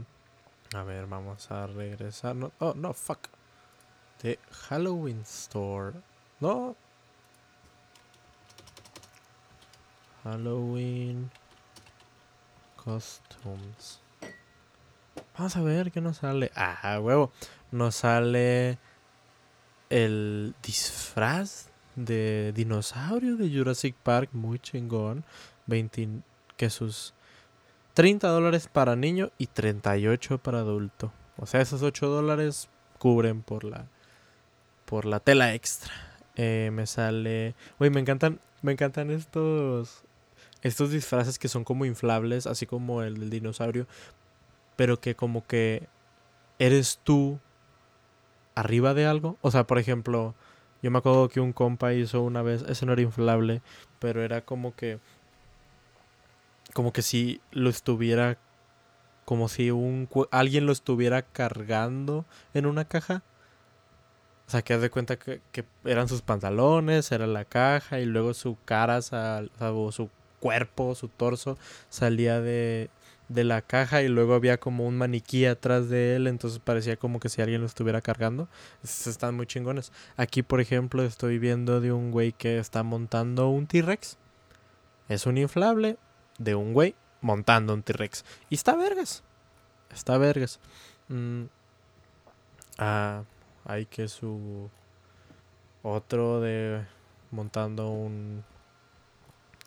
a 0.75 0.83
ver, 0.83 1.07
vamos 1.07 1.51
a 1.51 1.67
regresar. 1.67 2.37
No, 2.37 2.53
oh, 2.59 2.75
no, 2.75 2.93
fuck. 2.93 3.29
De 4.23 4.39
Halloween 4.51 5.21
Store. 5.21 5.93
No, 6.41 6.77
Halloween 10.27 11.31
Costumes. 12.75 14.01
Vamos 15.39 15.57
a 15.57 15.63
ver 15.63 15.93
qué 15.93 16.01
nos 16.01 16.17
sale. 16.19 16.51
Ah, 16.57 16.99
huevo. 17.01 17.31
Nos 17.71 17.97
sale 17.97 18.79
el 19.89 20.55
disfraz 20.65 21.69
de 21.95 22.53
dinosaurio 22.57 23.37
de 23.37 23.57
Jurassic 23.57 23.95
Park. 23.95 24.31
Muy 24.33 24.59
chingón. 24.59 25.25
20, 25.67 26.09
que 26.57 26.71
sus 26.71 27.15
30 27.95 28.27
dólares 28.27 28.69
para 28.73 28.97
niño 28.97 29.31
y 29.39 29.47
38 29.47 30.39
para 30.39 30.59
adulto. 30.59 31.13
O 31.37 31.47
sea, 31.47 31.61
esos 31.61 31.83
8 31.83 32.09
dólares 32.09 32.69
cubren 32.99 33.43
por 33.43 33.63
la 33.63 33.87
por 34.87 35.05
la 35.05 35.21
tela 35.21 35.55
extra. 35.55 35.93
Eh, 36.35 36.71
me 36.73 36.87
sale. 36.87 37.55
Güey, 37.79 37.91
me 37.91 38.01
encantan. 38.01 38.41
Me 38.63 38.73
encantan 38.73 39.11
estos. 39.11 40.06
Estos 40.67 40.91
disfraces 40.91 41.39
que 41.39 41.47
son 41.47 41.63
como 41.63 41.85
inflables, 41.85 42.49
así 42.49 42.67
como 42.67 43.05
el 43.05 43.21
del 43.21 43.31
dinosaurio. 43.31 43.87
Pero 44.75 45.01
que 45.01 45.15
como 45.15 45.47
que 45.47 45.87
eres 46.59 46.99
tú 47.05 47.39
arriba 48.57 48.93
de 48.93 49.07
algo. 49.07 49.37
O 49.43 49.53
sea, 49.53 49.65
por 49.65 49.79
ejemplo, 49.79 50.35
yo 50.83 50.91
me 50.91 50.99
acuerdo 50.99 51.29
que 51.29 51.39
un 51.39 51.53
compa 51.53 51.95
hizo 51.95 52.21
una 52.21 52.43
vez. 52.43 52.63
Ese 52.63 52.85
no 52.85 52.95
era 52.95 53.03
inflable. 53.03 53.63
Pero 54.01 54.25
era 54.25 54.41
como 54.41 54.75
que. 54.75 54.99
Como 56.75 56.93
que 56.93 57.03
si 57.03 57.41
lo 57.53 57.71
estuviera. 57.71 58.37
Como 59.25 59.49
si 59.49 59.71
un 59.71 60.09
alguien 60.33 60.67
lo 60.67 60.73
estuviera 60.73 61.23
cargando 61.23 62.25
en 62.55 62.67
una 62.67 62.87
caja. 62.87 63.23
O 64.49 64.51
sea, 64.51 64.63
que 64.63 64.75
haz 64.75 64.81
de 64.81 64.91
cuenta 64.91 65.17
que, 65.17 65.41
eran 65.85 66.09
sus 66.09 66.23
pantalones, 66.23 67.13
era 67.13 67.29
la 67.29 67.45
caja 67.45 68.01
y 68.01 68.05
luego 68.05 68.35
su 68.35 68.57
cara 68.65 68.99
o 69.61 69.93
su 69.93 70.11
cuerpo, 70.47 70.95
su 70.95 71.09
torso 71.09 71.59
salía 71.89 72.41
de, 72.41 72.89
de 73.29 73.43
la 73.43 73.63
caja 73.63 74.03
y 74.03 74.09
luego 74.09 74.35
había 74.35 74.59
como 74.59 74.87
un 74.87 74.97
maniquí 74.97 75.45
atrás 75.45 75.89
de 75.89 76.15
él, 76.15 76.29
entonces 76.29 76.61
parecía 76.61 76.97
como 76.97 77.19
que 77.19 77.29
si 77.29 77.43
alguien 77.43 77.61
lo 77.63 77.67
estuviera 77.67 78.01
cargando. 78.01 78.49
están 78.85 79.35
muy 79.35 79.47
chingones. 79.47 79.91
Aquí, 80.17 80.45
por 80.45 80.61
ejemplo, 80.61 81.03
estoy 81.03 81.41
viendo 81.41 81.81
de 81.81 81.93
un 81.93 82.13
güey 82.13 82.31
que 82.33 82.59
está 82.59 82.85
montando 82.85 83.49
un 83.49 83.67
T-Rex. 83.67 84.19
Es 85.09 85.27
un 85.27 85.37
inflable 85.37 85.97
de 86.39 86.55
un 86.55 86.73
güey 86.73 86.95
montando 87.21 87.75
un 87.75 87.83
T-Rex. 87.83 88.25
Y 88.49 88.55
está 88.55 88.77
vergas. 88.77 89.25
Está 89.93 90.17
vergas. 90.17 90.61
Mm. 91.09 91.47
Ah, 92.79 93.25
hay 93.65 93.87
que 93.87 94.07
su 94.07 94.71
otro 95.83 96.41
de 96.41 96.85
montando 97.33 97.89
un 97.89 98.45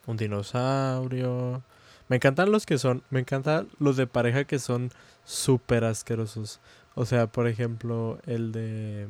un 0.09 0.17
dinosaurio. 0.17 1.63
Me 2.07 2.17
encantan 2.17 2.51
los 2.51 2.65
que 2.65 2.77
son, 2.77 3.03
me 3.09 3.19
encantan 3.19 3.69
los 3.79 3.97
de 3.97 4.07
pareja 4.07 4.43
que 4.45 4.59
son 4.59 4.91
súper 5.23 5.83
asquerosos. 5.83 6.59
O 6.95 7.05
sea, 7.05 7.27
por 7.27 7.47
ejemplo, 7.47 8.19
el 8.25 8.51
de 8.51 9.07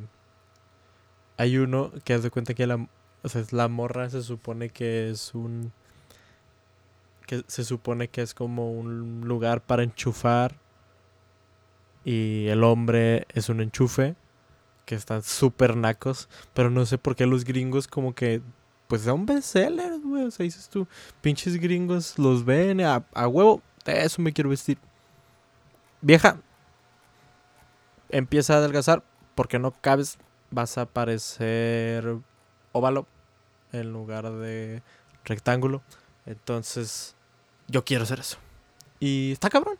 hay 1.36 1.56
uno 1.56 1.90
que 2.04 2.14
hace 2.14 2.30
cuenta 2.30 2.54
que 2.54 2.66
la 2.66 2.88
o 3.22 3.28
sea, 3.28 3.44
la 3.50 3.68
morra 3.68 4.08
se 4.10 4.22
supone 4.22 4.70
que 4.70 5.10
es 5.10 5.34
un 5.34 5.72
que 7.26 7.44
se 7.46 7.64
supone 7.64 8.08
que 8.08 8.22
es 8.22 8.34
como 8.34 8.72
un 8.72 9.22
lugar 9.26 9.62
para 9.62 9.82
enchufar 9.82 10.56
y 12.04 12.46
el 12.48 12.64
hombre 12.64 13.26
es 13.34 13.48
un 13.48 13.60
enchufe 13.60 14.16
que 14.86 14.94
están 14.94 15.22
súper 15.22 15.76
nacos, 15.76 16.28
pero 16.54 16.70
no 16.70 16.84
sé 16.86 16.98
por 16.98 17.14
qué 17.14 17.26
los 17.26 17.44
gringos 17.44 17.86
como 17.86 18.14
que, 18.14 18.42
pues 18.90 19.02
son 19.02 19.24
bestsellers, 19.24 20.02
güey, 20.02 20.24
o 20.24 20.30
sea, 20.30 20.44
dices 20.44 20.68
tú, 20.68 20.86
pinches 21.22 21.56
gringos 21.56 22.18
los 22.18 22.44
ven 22.44 22.80
a, 22.82 23.04
a 23.14 23.28
huevo, 23.28 23.62
eso 23.86 24.20
me 24.20 24.32
quiero 24.32 24.50
vestir. 24.50 24.76
Vieja, 26.02 26.38
empieza 28.08 28.54
a 28.54 28.56
adelgazar 28.58 29.02
porque 29.34 29.58
no 29.58 29.70
cabes, 29.70 30.18
vas 30.50 30.76
a 30.76 30.86
parecer 30.86 32.18
óvalo 32.72 33.06
en 33.72 33.92
lugar 33.92 34.30
de 34.30 34.82
rectángulo. 35.24 35.82
Entonces, 36.26 37.14
yo 37.68 37.84
quiero 37.84 38.02
hacer 38.02 38.20
eso. 38.20 38.38
Y 38.98 39.32
está 39.32 39.48
cabrón. 39.48 39.78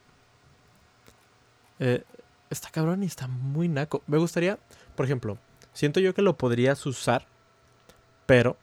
Eh, 1.80 2.04
está 2.48 2.70
cabrón 2.70 3.02
y 3.02 3.06
está 3.06 3.26
muy 3.26 3.68
naco. 3.68 4.02
Me 4.06 4.18
gustaría 4.18 4.58
por 5.00 5.06
ejemplo, 5.06 5.38
siento 5.72 5.98
yo 5.98 6.12
que 6.12 6.20
lo 6.20 6.36
podrías 6.36 6.84
usar, 6.84 7.26
pero 8.26 8.58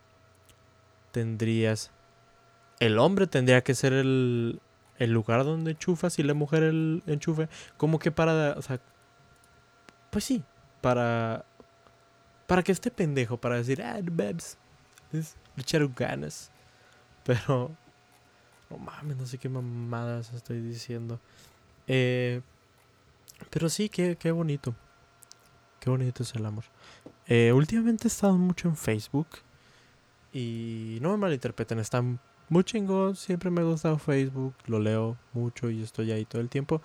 tendrías... 1.18 1.90
El 2.80 3.00
hombre 3.00 3.26
tendría 3.26 3.64
que 3.64 3.74
ser 3.74 3.92
el, 3.92 4.62
el 5.00 5.12
lugar 5.12 5.44
donde 5.44 5.72
enchufas 5.72 6.20
y 6.20 6.24
la 6.24 6.36
mujer 6.36 6.62
el 6.62 7.02
enchufe. 7.08 7.50
Como 7.76 7.98
que 7.98 8.12
para... 8.12 8.52
O 8.52 8.62
sea, 8.62 8.80
pues 10.12 10.26
sí, 10.26 10.44
para... 10.80 11.44
Para 12.46 12.62
que 12.62 12.72
esté 12.72 12.92
pendejo, 12.92 13.38
para 13.38 13.56
decir, 13.56 13.82
ah, 13.82 14.00
bebs, 14.04 14.60
es 15.12 15.36
echar 15.58 15.88
ganas. 15.88 16.52
Pero... 17.24 17.72
No 18.70 18.78
mames, 18.78 19.18
no 19.18 19.26
sé 19.26 19.40
qué 19.40 19.50
mamadas 19.50 20.32
estoy 20.34 20.62
diciendo. 20.62 21.20
Eh, 21.88 22.42
pero 23.50 23.70
sí, 23.70 23.88
qué, 23.88 24.18
qué 24.20 24.30
bonito. 24.30 24.76
Qué 25.80 25.90
bonito 25.90 26.22
es 26.22 26.36
el 26.36 26.46
amor. 26.46 26.66
Eh, 27.28 27.54
últimamente 27.54 28.08
he 28.08 28.10
estado 28.10 28.38
mucho 28.38 28.68
en 28.68 28.76
Facebook. 28.76 29.28
Y 30.34 31.00
no 31.02 31.12
me 31.12 31.18
malinterpreten, 31.18 31.80
está 31.80 32.04
muy 32.50 32.64
chingón. 32.64 33.16
Siempre 33.16 33.50
me 33.50 33.62
ha 33.62 33.66
gustado 33.66 33.98
Facebook. 33.98 34.54
Lo 34.66 34.80
leo 34.80 35.18
mucho 35.34 35.70
y 35.70 35.82
estoy 35.84 36.12
ahí 36.12 36.26
todo 36.26 36.42
el 36.42 36.50
tiempo. 36.50 36.82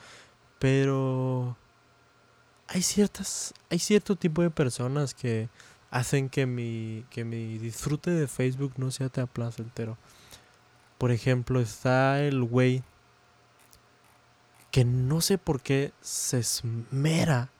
Pero 0.58 1.56
hay 2.68 2.82
ciertas. 2.82 3.54
Hay 3.70 3.78
cierto 3.78 4.16
tipo 4.16 4.42
de 4.42 4.50
personas 4.50 5.14
que 5.14 5.48
hacen 5.90 6.28
que 6.28 6.46
mi. 6.46 7.04
que 7.10 7.24
mi 7.24 7.58
disfrute 7.58 8.10
de 8.10 8.28
Facebook 8.28 8.74
no 8.76 8.90
sea 8.90 9.08
tan 9.08 9.26
placentero. 9.26 9.98
Por 10.98 11.10
ejemplo, 11.10 11.60
está 11.60 12.22
el 12.22 12.42
güey 12.44 12.82
que 14.72 14.84
no 14.86 15.20
sé 15.20 15.36
por 15.36 15.60
qué 15.60 15.92
se 16.00 16.38
esmera 16.38 17.50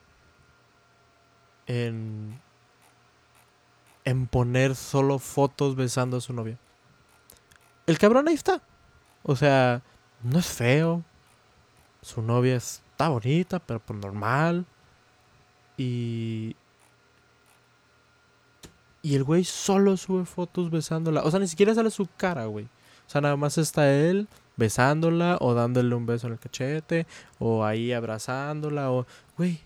en, 1.67 2.41
en 4.05 4.27
poner 4.27 4.75
solo 4.75 5.19
fotos 5.19 5.75
besando 5.75 6.17
a 6.17 6.21
su 6.21 6.33
novia. 6.33 6.57
El 7.85 7.97
cabrón 7.97 8.27
ahí 8.27 8.35
está. 8.35 8.61
O 9.23 9.35
sea, 9.35 9.81
no 10.21 10.39
es 10.39 10.45
feo. 10.47 11.03
Su 12.01 12.21
novia 12.21 12.55
está 12.55 13.09
bonita, 13.09 13.59
pero 13.59 13.79
por 13.79 13.99
pues 13.99 14.05
normal. 14.05 14.65
Y. 15.77 16.55
Y 19.01 19.15
el 19.15 19.23
güey 19.23 19.43
solo 19.43 19.97
sube 19.97 20.25
fotos 20.25 20.69
besándola. 20.69 21.23
O 21.23 21.31
sea, 21.31 21.39
ni 21.39 21.47
siquiera 21.47 21.75
sale 21.75 21.91
su 21.91 22.07
cara, 22.17 22.45
güey. 22.45 22.65
O 23.05 23.09
sea, 23.09 23.19
nada 23.19 23.35
más 23.35 23.57
está 23.57 23.91
él 23.91 24.27
besándola 24.55 25.37
o 25.41 25.53
dándole 25.53 25.93
un 25.95 26.05
beso 26.05 26.27
en 26.27 26.33
el 26.33 26.39
cachete 26.39 27.05
o 27.39 27.65
ahí 27.65 27.91
abrazándola 27.91 28.91
o... 28.91 29.05
Güey, 29.37 29.59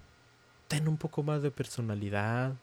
ten 0.68 0.88
un 0.88 0.98
poco 0.98 1.22
más 1.22 1.44
de 1.44 1.52
personalidad. 1.52 2.54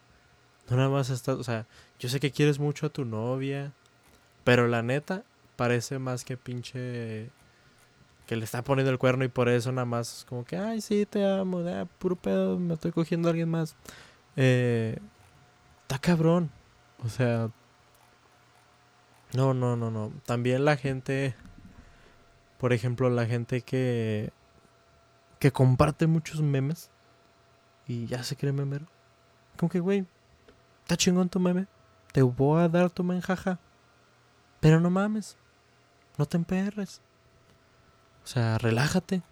No 0.68 0.76
nada 0.76 0.88
más 0.88 1.10
estás, 1.10 1.36
o 1.36 1.44
sea, 1.44 1.66
yo 1.98 2.08
sé 2.08 2.20
que 2.20 2.30
quieres 2.30 2.58
mucho 2.58 2.86
a 2.86 2.90
tu 2.90 3.04
novia, 3.04 3.72
pero 4.44 4.66
la 4.66 4.82
neta 4.82 5.24
parece 5.56 5.98
más 5.98 6.24
que 6.24 6.36
pinche 6.36 7.30
que 8.26 8.36
le 8.36 8.44
está 8.44 8.62
poniendo 8.64 8.90
el 8.90 8.98
cuerno 8.98 9.24
y 9.24 9.28
por 9.28 9.50
eso 9.50 9.70
nada 9.72 9.84
más 9.84 10.18
es 10.18 10.24
como 10.24 10.44
que, 10.44 10.56
ay, 10.56 10.80
sí, 10.80 11.04
te 11.04 11.26
amo, 11.26 11.62
puro 11.98 12.16
pedo, 12.16 12.58
me 12.58 12.74
estoy 12.74 12.92
cogiendo 12.92 13.28
a 13.28 13.30
alguien 13.30 13.50
más. 13.50 13.76
Eh, 14.36 14.98
está 15.82 15.98
cabrón. 15.98 16.50
O 17.04 17.08
sea, 17.10 17.50
no, 19.34 19.52
no, 19.52 19.76
no, 19.76 19.90
no. 19.90 20.10
También 20.24 20.64
la 20.64 20.76
gente, 20.78 21.34
por 22.58 22.72
ejemplo, 22.72 23.10
la 23.10 23.26
gente 23.26 23.60
que 23.60 24.32
que 25.44 25.52
comparte 25.52 26.06
muchos 26.06 26.40
memes 26.40 26.90
y 27.86 28.06
ya 28.06 28.22
se 28.24 28.34
cree 28.34 28.50
memero. 28.50 28.86
Como 29.58 29.68
que, 29.68 29.78
güey, 29.78 30.06
está 30.84 30.98
chingón 30.98 31.30
tu 31.30 31.40
meme. 31.40 31.66
Te 32.12 32.22
voy 32.22 32.62
a 32.62 32.68
dar 32.68 32.90
tu 32.90 33.02
menjaja. 33.02 33.58
Pero 34.60 34.80
no 34.80 34.90
mames. 34.90 35.36
No 36.18 36.26
te 36.26 36.36
emperres. 36.36 37.00
O 38.22 38.26
sea, 38.26 38.58
relájate. 38.58 39.22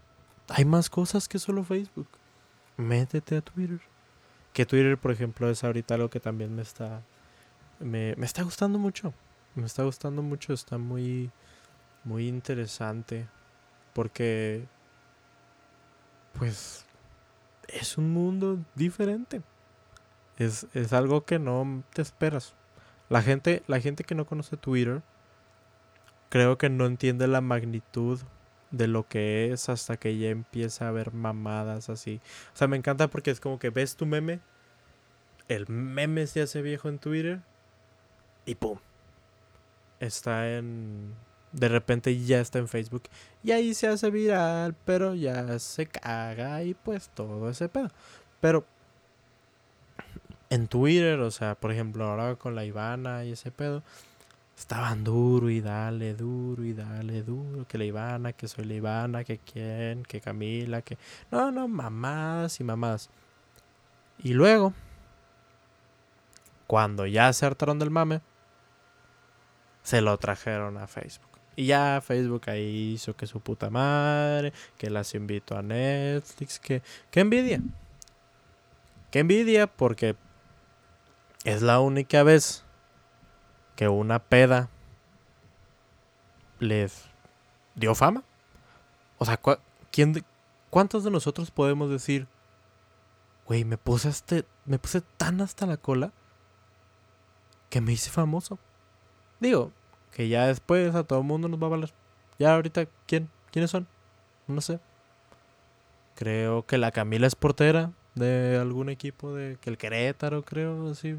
Hay 0.48 0.64
más 0.64 0.88
cosas 0.90 1.28
que 1.28 1.38
solo 1.38 1.62
Facebook. 1.62 2.08
Métete 2.76 3.36
a 3.36 3.42
Twitter. 3.42 3.80
Que 4.52 4.66
Twitter, 4.66 4.98
por 4.98 5.12
ejemplo, 5.12 5.48
es 5.48 5.62
ahorita 5.62 5.94
algo 5.94 6.10
que 6.10 6.20
también 6.20 6.54
me 6.54 6.62
está. 6.62 7.02
Me, 7.80 8.14
me 8.16 8.26
está 8.26 8.42
gustando 8.42 8.78
mucho. 8.78 9.12
Me 9.54 9.66
está 9.66 9.84
gustando 9.84 10.22
mucho. 10.22 10.54
Está 10.54 10.78
muy. 10.78 11.30
Muy 12.04 12.28
interesante. 12.28 13.28
Porque. 13.92 14.66
Pues 16.32 16.86
es 17.68 17.98
un 17.98 18.10
mundo 18.12 18.58
diferente. 18.74 19.42
Es, 20.38 20.92
algo 20.92 21.24
que 21.24 21.38
no 21.38 21.84
te 21.92 22.02
esperas. 22.02 22.54
La 23.08 23.22
gente, 23.22 23.62
la 23.66 23.80
gente 23.80 24.04
que 24.04 24.14
no 24.14 24.26
conoce 24.26 24.56
Twitter 24.56 25.02
creo 26.30 26.56
que 26.56 26.70
no 26.70 26.86
entiende 26.86 27.26
la 27.26 27.40
magnitud 27.40 28.20
de 28.70 28.88
lo 28.88 29.06
que 29.06 29.52
es 29.52 29.68
hasta 29.68 29.98
que 29.98 30.16
ya 30.16 30.30
empieza 30.30 30.88
a 30.88 30.92
ver 30.92 31.12
mamadas 31.12 31.90
así. 31.90 32.20
O 32.54 32.56
sea, 32.56 32.68
me 32.68 32.76
encanta 32.76 33.08
porque 33.08 33.30
es 33.30 33.38
como 33.38 33.58
que 33.58 33.68
ves 33.68 33.96
tu 33.96 34.06
meme, 34.06 34.40
el 35.48 35.68
meme 35.68 36.26
se 36.26 36.40
hace 36.40 36.62
viejo 36.62 36.88
en 36.88 36.98
Twitter 36.98 37.40
y 38.46 38.54
¡pum! 38.54 38.78
Está 40.00 40.56
en... 40.56 41.14
De 41.52 41.68
repente 41.68 42.18
ya 42.24 42.40
está 42.40 42.58
en 42.58 42.66
Facebook 42.66 43.02
y 43.42 43.50
ahí 43.50 43.74
se 43.74 43.86
hace 43.86 44.10
viral, 44.10 44.74
pero 44.86 45.14
ya 45.14 45.58
se 45.58 45.86
caga 45.86 46.62
y 46.64 46.72
pues 46.72 47.10
todo 47.10 47.50
ese 47.50 47.68
pedo. 47.68 47.90
Pero 48.40 48.64
en 50.52 50.68
Twitter, 50.68 51.18
o 51.20 51.30
sea, 51.30 51.54
por 51.54 51.72
ejemplo, 51.72 52.04
ahora 52.04 52.36
con 52.36 52.54
la 52.54 52.66
Ivana 52.66 53.24
y 53.24 53.32
ese 53.32 53.50
pedo, 53.50 53.82
estaban 54.54 55.02
duro 55.02 55.48
y 55.48 55.62
dale, 55.62 56.12
duro 56.12 56.62
y 56.62 56.74
dale, 56.74 57.22
duro, 57.22 57.66
que 57.66 57.78
la 57.78 57.84
Ivana, 57.84 58.34
que 58.34 58.48
soy 58.48 58.66
la 58.66 58.74
Ivana, 58.74 59.24
que 59.24 59.38
quién, 59.38 60.02
que 60.02 60.20
Camila, 60.20 60.82
que... 60.82 60.98
No, 61.30 61.50
no, 61.50 61.68
mamadas 61.68 62.60
y 62.60 62.64
mamadas. 62.64 63.08
Y 64.22 64.34
luego, 64.34 64.74
cuando 66.66 67.06
ya 67.06 67.32
se 67.32 67.46
hartaron 67.46 67.78
del 67.78 67.88
mame, 67.88 68.20
se 69.82 70.02
lo 70.02 70.18
trajeron 70.18 70.76
a 70.76 70.86
Facebook. 70.86 71.30
Y 71.56 71.64
ya 71.64 72.02
Facebook 72.04 72.42
ahí 72.50 72.92
hizo 72.92 73.16
que 73.16 73.26
su 73.26 73.40
puta 73.40 73.70
madre, 73.70 74.52
que 74.76 74.90
las 74.90 75.14
invitó 75.14 75.56
a 75.56 75.62
Netflix, 75.62 76.58
que... 76.58 76.82
¡Qué 77.10 77.20
envidia! 77.20 77.62
¡Qué 79.10 79.20
envidia! 79.20 79.66
Porque 79.66 80.14
es 81.44 81.62
la 81.62 81.80
única 81.80 82.22
vez 82.22 82.64
que 83.76 83.88
una 83.88 84.18
peda 84.18 84.68
les 86.60 87.04
dio 87.74 87.94
fama. 87.94 88.22
O 89.18 89.24
sea, 89.24 89.40
¿quién 89.90 90.24
¿cuántos 90.70 91.04
de 91.04 91.10
nosotros 91.10 91.50
podemos 91.50 91.90
decir, 91.90 92.26
güey, 93.46 93.64
me 93.64 93.76
puse, 93.76 94.08
este, 94.08 94.44
me 94.64 94.78
puse 94.78 95.00
tan 95.00 95.40
hasta 95.40 95.66
la 95.66 95.76
cola 95.76 96.12
que 97.70 97.80
me 97.80 97.92
hice 97.92 98.10
famoso? 98.10 98.58
Digo, 99.40 99.72
que 100.12 100.28
ya 100.28 100.46
después 100.46 100.94
a 100.94 101.04
todo 101.04 101.20
el 101.20 101.24
mundo 101.24 101.48
nos 101.48 101.60
va 101.60 101.66
a 101.66 101.70
valer. 101.70 101.92
Ya 102.38 102.54
ahorita, 102.54 102.86
¿quién? 103.06 103.28
¿Quiénes 103.50 103.70
son? 103.70 103.86
No 104.46 104.60
sé. 104.60 104.80
Creo 106.14 106.64
que 106.66 106.78
la 106.78 106.92
Camila 106.92 107.26
es 107.26 107.34
portera 107.34 107.90
de 108.14 108.58
algún 108.60 108.88
equipo 108.88 109.34
de 109.34 109.56
que 109.60 109.70
el 109.70 109.78
Querétaro, 109.78 110.42
creo, 110.42 110.90
así, 110.90 111.16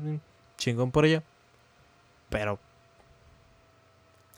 chingón 0.57 0.91
por 0.91 1.05
ella. 1.05 1.23
Pero 2.29 2.59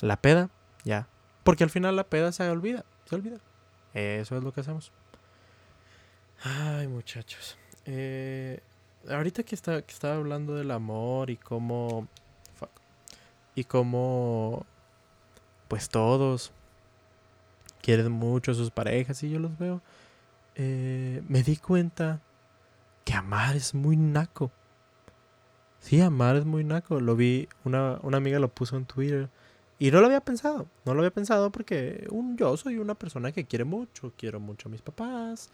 la 0.02 0.18
peda, 0.18 0.50
ya. 0.84 1.08
Porque 1.44 1.64
al 1.64 1.70
final 1.70 1.96
la 1.96 2.06
peda 2.06 2.32
se 2.32 2.50
olvida, 2.50 2.84
se 3.06 3.16
olvida. 3.16 3.38
Eso 3.94 4.38
es 4.38 4.44
lo 4.44 4.52
que 4.52 4.62
hacemos. 4.62 4.92
Ay, 6.44 6.88
muchachos. 6.88 7.58
Eh, 7.86 8.60
ahorita 9.10 9.44
que, 9.44 9.56
está, 9.56 9.82
que 9.82 9.94
estaba 9.94 10.16
hablando 10.16 10.56
del 10.56 10.72
amor 10.72 11.30
y 11.30 11.38
cómo... 11.38 12.08
y 13.56 13.64
cómo... 13.64 14.66
Pues 15.68 15.90
todos 15.90 16.52
quieren 17.82 18.12
mucho 18.12 18.52
a 18.52 18.56
sus 18.56 18.72
parejas 18.72 19.22
y 19.24 19.30
yo 19.30 19.40
los 19.40 19.58
veo. 19.58 19.82
Eh, 20.56 21.24
me 21.28 21.44
di 21.44 21.58
cuenta 21.58 22.22
que 23.06 23.14
amar 23.14 23.56
es 23.56 23.74
muy 23.74 23.96
naco. 23.96 24.52
Sí, 25.80 26.02
amar 26.02 26.36
es 26.36 26.46
muy 26.46 26.64
naco. 26.64 27.00
Lo 27.00 27.16
vi, 27.16 27.48
una, 27.64 28.00
una 28.02 28.18
amiga 28.18 28.40
lo 28.40 28.50
puso 28.50 28.76
en 28.76 28.86
Twitter. 28.86 29.30
Y 29.78 29.92
no 29.92 30.00
lo 30.00 30.08
había 30.08 30.22
pensado. 30.22 30.68
No 30.84 30.94
lo 30.94 31.02
había 31.02 31.12
pensado 31.12 31.52
porque 31.52 32.08
un, 32.10 32.36
yo 32.36 32.58
soy 32.58 32.80
una 32.80 32.96
persona 32.96 33.32
que 33.32 33.46
quiere 33.46 33.64
mucho. 33.64 34.12
Quiero 34.18 34.40
mucho 34.40 34.68
a 34.68 34.72
mis 34.72 34.82
papás. 34.82 35.50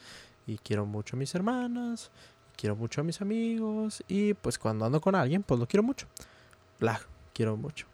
Y 0.47 0.57
quiero 0.57 0.85
mucho 0.85 1.15
a 1.15 1.19
mis 1.19 1.35
hermanas. 1.35 2.09
quiero 2.55 2.75
mucho 2.77 3.01
a 3.01 3.03
mis 3.03 3.21
amigos. 3.21 4.03
Y 4.07 4.33
pues 4.33 4.57
cuando 4.57 4.85
ando 4.85 5.01
con 5.01 5.15
alguien, 5.15 5.43
pues 5.43 5.59
lo 5.59 5.67
quiero 5.67 5.83
mucho. 5.83 6.07
La 6.79 7.01
quiero 7.33 7.57
mucho. 7.57 7.85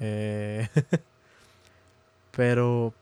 Eh, 0.00 0.68
pero 2.32 2.92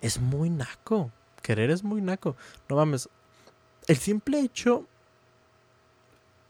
es 0.00 0.20
muy 0.20 0.50
naco. 0.50 1.12
Querer 1.42 1.70
es 1.70 1.84
muy 1.84 2.00
naco. 2.00 2.36
No 2.68 2.74
mames. 2.74 3.08
El 3.86 3.96
simple 3.96 4.40
hecho 4.40 4.86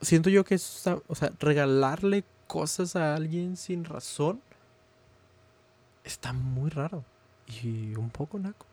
siento 0.00 0.30
yo 0.30 0.44
que 0.44 0.54
es, 0.54 0.86
o 1.06 1.14
sea, 1.14 1.32
regalarle 1.40 2.24
cosas 2.46 2.96
a 2.96 3.14
alguien 3.14 3.56
sin 3.56 3.84
razón 3.84 4.40
está 6.04 6.32
muy 6.32 6.70
raro 6.70 7.04
y 7.62 7.94
un 7.94 8.10
poco 8.10 8.38
naco. 8.38 8.66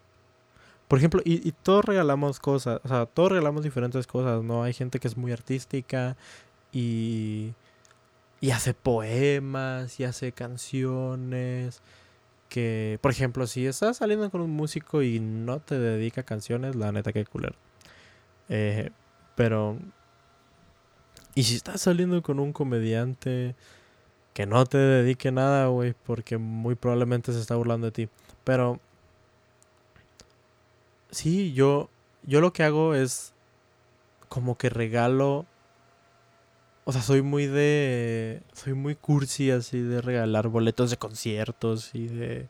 Por 0.87 0.99
ejemplo, 0.99 1.21
y, 1.25 1.51
todos 1.63 1.83
regalamos 1.83 2.39
cosas, 2.39 2.79
o 2.83 2.87
sea, 2.87 3.05
todos 3.07 3.31
regalamos 3.31 3.63
diferentes 3.63 4.05
cosas, 4.05 4.43
¿no? 4.43 4.63
Hay 4.63 4.73
gente 4.73 4.99
que 4.99 5.07
es 5.07 5.17
muy 5.17 5.31
artística 5.31 6.15
y, 6.71 7.53
y 8.39 8.51
hace 8.51 8.73
poemas 8.75 9.99
y 9.99 10.03
hace 10.03 10.31
canciones. 10.31 11.81
Que, 12.49 12.99
por 13.01 13.11
ejemplo, 13.11 13.47
si 13.47 13.65
estás 13.65 13.97
saliendo 13.97 14.29
con 14.29 14.41
un 14.41 14.51
músico 14.51 15.01
y 15.01 15.19
no 15.19 15.59
te 15.59 15.79
dedica 15.79 16.23
canciones, 16.23 16.75
la 16.75 16.91
neta 16.91 17.11
que 17.11 17.25
culero. 17.25 17.55
Eh, 18.49 18.91
pero 19.35 19.79
y 21.35 21.43
si 21.43 21.55
estás 21.55 21.81
saliendo 21.81 22.21
con 22.23 22.39
un 22.39 22.53
comediante 22.53 23.55
que 24.33 24.45
no 24.45 24.65
te 24.65 24.77
dedique 24.77 25.31
nada, 25.31 25.67
güey, 25.67 25.93
porque 26.05 26.37
muy 26.37 26.75
probablemente 26.75 27.33
se 27.33 27.39
está 27.39 27.55
burlando 27.55 27.87
de 27.87 27.91
ti. 27.91 28.09
Pero 28.43 28.79
sí, 31.11 31.53
yo 31.53 31.89
yo 32.23 32.41
lo 32.41 32.53
que 32.53 32.63
hago 32.63 32.95
es 32.95 33.33
como 34.29 34.57
que 34.57 34.69
regalo 34.69 35.45
o 36.85 36.91
sea, 36.91 37.01
soy 37.01 37.21
muy 37.21 37.47
de 37.47 38.41
soy 38.53 38.73
muy 38.73 38.95
cursi 38.95 39.51
así 39.51 39.79
de 39.81 40.01
regalar 40.01 40.49
boletos 40.49 40.91
de 40.91 40.97
conciertos 40.97 41.95
y 41.95 42.07
de 42.07 42.47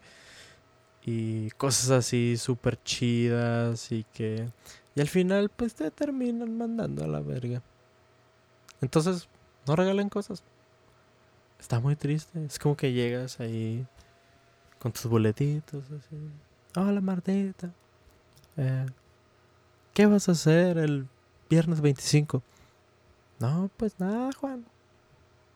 y 1.06 1.52
cosas 1.52 1.92
así 1.92 2.38
súper 2.38 2.82
chidas 2.84 3.92
y 3.92 4.04
que 4.14 4.50
y 4.96 5.02
al 5.02 5.08
final 5.08 5.50
pues 5.50 5.76
te 5.76 5.92
terminan 5.92 6.58
mandando 6.58 7.04
a 7.04 7.08
la 7.08 7.22
verga. 7.22 7.62
Entonces, 8.82 9.28
no 9.68 9.76
regalen 9.76 10.10
cosas. 10.10 10.44
Está 11.60 11.80
muy 11.80 11.96
triste. 11.96 12.46
Es 12.46 12.60
como 12.60 12.76
que 12.78 12.92
llegas 12.92 13.40
ahí 13.40 13.86
con 14.80 14.92
tus 14.92 15.06
boletitos 15.06 15.86
así. 15.86 16.18
Hola 16.76 17.02
Martita. 17.02 17.72
Eh, 18.58 18.86
¿Qué 19.94 20.06
vas 20.06 20.30
a 20.30 20.34
hacer 20.34 20.78
el 20.78 21.08
viernes 21.50 21.82
25? 21.82 22.44
No, 23.40 23.70
pues 23.78 24.00
nada, 24.00 24.32
Juan. 24.34 24.66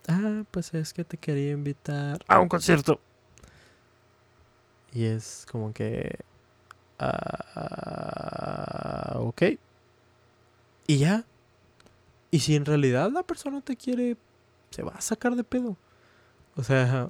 Ah, 0.08 0.44
pues 0.50 0.74
es 0.74 0.94
que 0.94 1.04
te 1.04 1.18
quería 1.18 1.52
invitar 1.52 2.20
a 2.28 2.40
un 2.40 2.48
concierto. 2.50 3.00
Y 4.94 5.06
es 5.06 5.46
como 5.52 5.72
que... 5.74 6.20
Ah, 6.98 8.00
ok. 9.18 9.44
Y 10.88 10.98
ya, 10.98 11.26
y 12.32 12.40
si 12.40 12.56
en 12.56 12.66
realidad 12.66 13.12
la 13.12 13.24
persona 13.24 13.62
te 13.62 13.76
quiere, 13.76 14.18
se 14.70 14.84
va 14.84 14.94
a 14.94 15.02
sacar 15.02 15.36
de 15.36 15.44
pedo. 15.44 15.78
O 16.56 16.64
sea, 16.64 17.10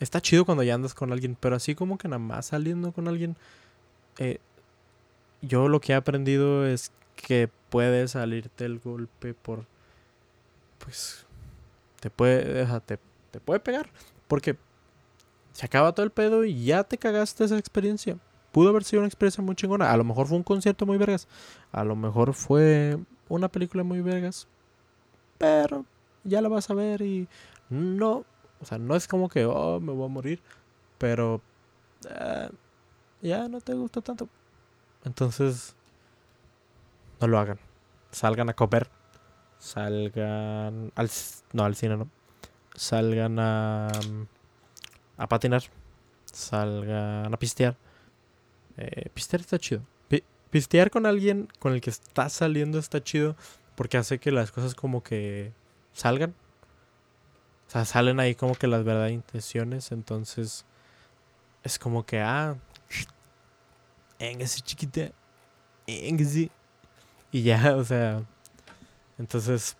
está 0.00 0.20
chido 0.20 0.44
cuando 0.44 0.62
ya 0.62 0.74
andas 0.74 0.94
con 0.94 1.12
alguien, 1.12 1.36
pero 1.38 1.56
así 1.56 1.74
como 1.74 1.98
que 1.98 2.08
nada 2.08 2.18
más 2.18 2.46
saliendo 2.46 2.92
con 2.92 3.08
alguien, 3.08 3.36
eh, 4.18 4.38
yo 5.42 5.68
lo 5.68 5.80
que 5.80 5.92
he 5.92 5.94
aprendido 5.94 6.66
es 6.66 6.90
que 7.14 7.48
puede 7.70 8.08
salirte 8.08 8.64
el 8.64 8.80
golpe 8.80 9.34
por, 9.34 9.66
pues, 10.78 11.26
te 12.00 12.10
puede, 12.10 12.66
te, 12.80 12.98
te 13.30 13.40
puede 13.40 13.60
pegar, 13.60 13.90
porque 14.26 14.56
se 15.52 15.64
acaba 15.64 15.94
todo 15.94 16.04
el 16.04 16.12
pedo 16.12 16.44
y 16.44 16.64
ya 16.64 16.84
te 16.84 16.98
cagaste 16.98 17.44
esa 17.44 17.56
experiencia. 17.56 18.18
Pudo 18.50 18.70
haber 18.70 18.84
sido 18.84 19.00
una 19.00 19.08
experiencia 19.08 19.44
muy 19.44 19.54
chingona. 19.54 19.92
A 19.92 19.96
lo 19.96 20.04
mejor 20.04 20.26
fue 20.26 20.38
un 20.38 20.42
concierto 20.42 20.86
muy 20.86 20.96
vergas. 20.96 21.28
A 21.72 21.84
lo 21.84 21.94
mejor 21.94 22.32
fue 22.32 22.98
una 23.28 23.48
película 23.48 23.82
muy 23.82 24.00
vergas 24.00 24.48
pero 25.38 25.84
ya 26.24 26.40
lo 26.40 26.50
vas 26.50 26.70
a 26.70 26.74
ver 26.74 27.02
y 27.02 27.28
no, 27.68 28.24
o 28.60 28.64
sea, 28.64 28.78
no 28.78 28.96
es 28.96 29.08
como 29.08 29.28
que, 29.28 29.44
oh, 29.44 29.80
me 29.80 29.92
voy 29.92 30.06
a 30.06 30.08
morir, 30.08 30.40
pero 30.98 31.40
eh, 32.08 32.48
ya 33.22 33.48
no 33.48 33.60
te 33.60 33.74
gusta 33.74 34.00
tanto. 34.00 34.28
Entonces, 35.04 35.74
no 37.20 37.26
lo 37.28 37.38
hagan. 37.38 37.58
Salgan 38.10 38.48
a 38.48 38.54
comer. 38.54 38.88
Salgan 39.58 40.92
al, 40.94 41.10
no, 41.52 41.64
al 41.64 41.74
cine, 41.76 41.96
no. 41.96 42.08
Salgan 42.74 43.38
a, 43.38 43.88
a 45.16 45.26
patinar. 45.28 45.62
Salgan 46.24 47.32
a 47.32 47.36
pistear. 47.38 47.76
Eh, 48.76 49.08
pistear 49.14 49.40
está 49.40 49.58
chido. 49.58 49.82
pistear 50.50 50.90
con 50.90 51.06
alguien 51.06 51.48
con 51.58 51.72
el 51.72 51.80
que 51.80 51.90
estás 51.90 52.32
saliendo 52.32 52.78
está 52.78 53.02
chido 53.02 53.36
porque 53.76 53.98
hace 53.98 54.18
que 54.18 54.32
las 54.32 54.50
cosas 54.50 54.74
como 54.74 55.02
que 55.02 55.52
salgan. 55.92 56.34
O 57.68 57.70
sea, 57.70 57.84
salen 57.84 58.20
ahí 58.20 58.34
como 58.34 58.54
que 58.54 58.66
las 58.66 58.84
verdaderas 58.84 59.12
intenciones. 59.12 59.92
Entonces, 59.92 60.64
es 61.62 61.78
como 61.78 62.04
que, 62.04 62.20
ah, 62.20 62.56
Engasi 64.18 64.62
chiquita, 64.62 65.10
Engasi. 65.86 66.50
Y 67.30 67.42
ya, 67.42 67.76
o 67.76 67.84
sea, 67.84 68.22
entonces 69.18 69.76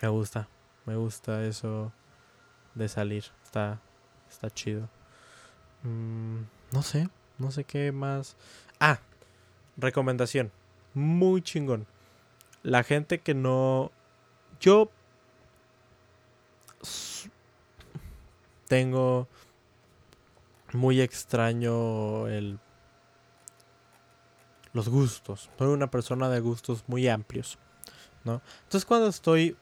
me 0.00 0.08
gusta, 0.08 0.48
me 0.86 0.96
gusta 0.96 1.44
eso 1.44 1.92
de 2.74 2.88
salir, 2.88 3.24
está, 3.44 3.80
está 4.30 4.50
chido. 4.50 4.88
Mm, 5.82 6.42
no 6.72 6.82
sé, 6.82 7.08
no 7.38 7.50
sé 7.50 7.64
qué 7.64 7.92
más. 7.92 8.36
Ah, 8.80 9.00
recomendación, 9.76 10.50
muy 10.94 11.42
chingón. 11.42 11.86
La 12.62 12.84
gente 12.84 13.20
que 13.20 13.34
no, 13.34 13.90
yo 14.60 14.90
tengo 18.68 19.28
muy 20.72 21.00
extraño 21.00 22.28
el 22.28 22.58
los 24.72 24.88
gustos. 24.88 25.50
Soy 25.58 25.68
una 25.68 25.90
persona 25.90 26.30
de 26.30 26.40
gustos 26.40 26.84
muy 26.86 27.08
amplios, 27.08 27.58
¿no? 28.24 28.40
Entonces 28.64 28.86
cuando 28.86 29.08
estoy 29.08 29.56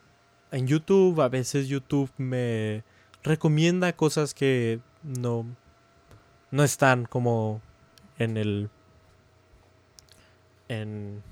en 0.51 0.67
YouTube, 0.67 1.19
a 1.21 1.27
veces 1.27 1.67
YouTube 1.67 2.09
me 2.17 2.83
recomienda 3.23 3.93
cosas 3.93 4.33
que 4.33 4.79
no 5.03 5.45
no 6.51 6.63
están 6.63 7.05
como 7.05 7.61
en 8.17 8.37
el 8.37 8.69
en 10.67 11.23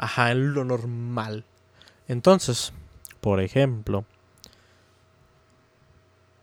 ajá, 0.00 0.32
en 0.32 0.54
lo 0.54 0.64
normal. 0.64 1.44
Entonces, 2.08 2.72
por 3.20 3.38
ejemplo, 3.40 4.06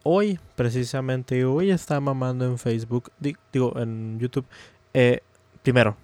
hoy, 0.04 0.40
precisamente 0.56 1.44
hoy 1.44 1.72
está 1.72 2.00
mamando 2.00 2.46
en 2.46 2.60
Facebook, 2.60 3.12
digo, 3.20 3.74
en 3.80 4.20
YouTube. 4.20 4.46
Eh, 4.94 5.22
primero, 5.64 5.98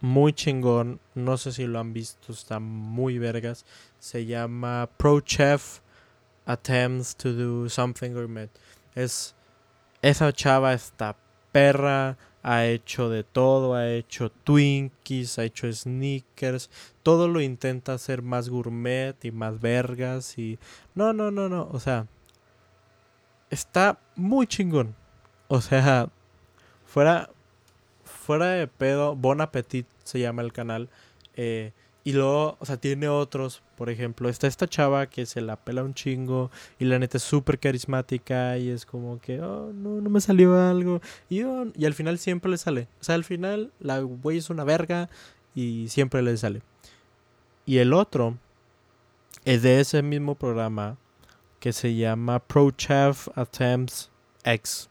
muy 0.00 0.32
chingón, 0.32 1.00
no 1.14 1.36
sé 1.36 1.52
si 1.52 1.66
lo 1.66 1.78
han 1.78 1.92
visto, 1.92 2.32
está 2.32 2.58
muy 2.58 3.18
vergas. 3.18 3.64
Se 4.00 4.26
llama 4.26 4.90
Pro 4.96 5.20
Chef 5.20 5.78
Attempts 6.46 7.14
to 7.16 7.32
Do 7.32 7.68
Something 7.68 8.10
Gourmet. 8.10 8.50
Es 8.96 9.36
esa 10.02 10.32
chava 10.32 10.74
está 10.74 11.16
perra, 11.52 12.18
ha 12.44 12.66
hecho 12.66 13.08
de 13.08 13.24
todo, 13.24 13.74
ha 13.74 13.90
hecho 13.90 14.30
Twinkies, 14.30 15.38
ha 15.38 15.44
hecho 15.44 15.72
sneakers, 15.72 16.70
todo 17.02 17.26
lo 17.26 17.40
intenta 17.40 17.94
hacer 17.94 18.22
más 18.22 18.48
gourmet 18.50 19.16
y 19.24 19.32
más 19.32 19.60
vergas 19.60 20.38
y 20.38 20.58
no, 20.94 21.12
no, 21.12 21.30
no, 21.30 21.48
no, 21.48 21.68
o 21.72 21.80
sea, 21.80 22.06
está 23.50 23.98
muy 24.14 24.46
chingón. 24.46 24.94
O 25.48 25.60
sea, 25.60 26.08
fuera 26.86 27.30
fuera 28.04 28.48
de 28.50 28.66
pedo, 28.66 29.16
Bon 29.16 29.40
Appetit 29.40 29.86
se 30.04 30.20
llama 30.20 30.42
el 30.42 30.52
canal. 30.52 30.88
Eh, 31.36 31.72
y 32.06 32.12
luego, 32.12 32.58
o 32.60 32.66
sea, 32.66 32.76
tiene 32.76 33.08
otros. 33.08 33.62
Por 33.76 33.88
ejemplo, 33.88 34.28
está 34.28 34.46
esta 34.46 34.68
chava 34.68 35.06
que 35.06 35.24
se 35.24 35.40
la 35.40 35.56
pela 35.56 35.82
un 35.82 35.94
chingo. 35.94 36.50
Y 36.78 36.84
la 36.84 36.98
neta 36.98 37.16
es 37.16 37.22
súper 37.22 37.58
carismática. 37.58 38.58
Y 38.58 38.68
es 38.68 38.84
como 38.84 39.18
que, 39.20 39.40
oh, 39.40 39.72
no, 39.72 40.02
no 40.02 40.10
me 40.10 40.20
salió 40.20 40.60
algo. 40.60 41.00
Y, 41.30 41.40
y 41.40 41.86
al 41.86 41.94
final 41.94 42.18
siempre 42.18 42.50
le 42.50 42.58
sale. 42.58 42.88
O 43.00 43.04
sea, 43.04 43.14
al 43.14 43.24
final 43.24 43.72
la 43.80 44.00
güey 44.00 44.36
es 44.36 44.50
una 44.50 44.64
verga. 44.64 45.08
Y 45.54 45.88
siempre 45.88 46.20
le 46.20 46.36
sale. 46.36 46.60
Y 47.64 47.78
el 47.78 47.94
otro 47.94 48.36
es 49.46 49.62
de 49.62 49.80
ese 49.80 50.02
mismo 50.02 50.34
programa. 50.34 50.98
Que 51.58 51.72
se 51.72 51.94
llama 51.94 52.38
Pro 52.38 52.70
Chef 52.70 53.28
Attempts 53.34 54.10
X. 54.44 54.90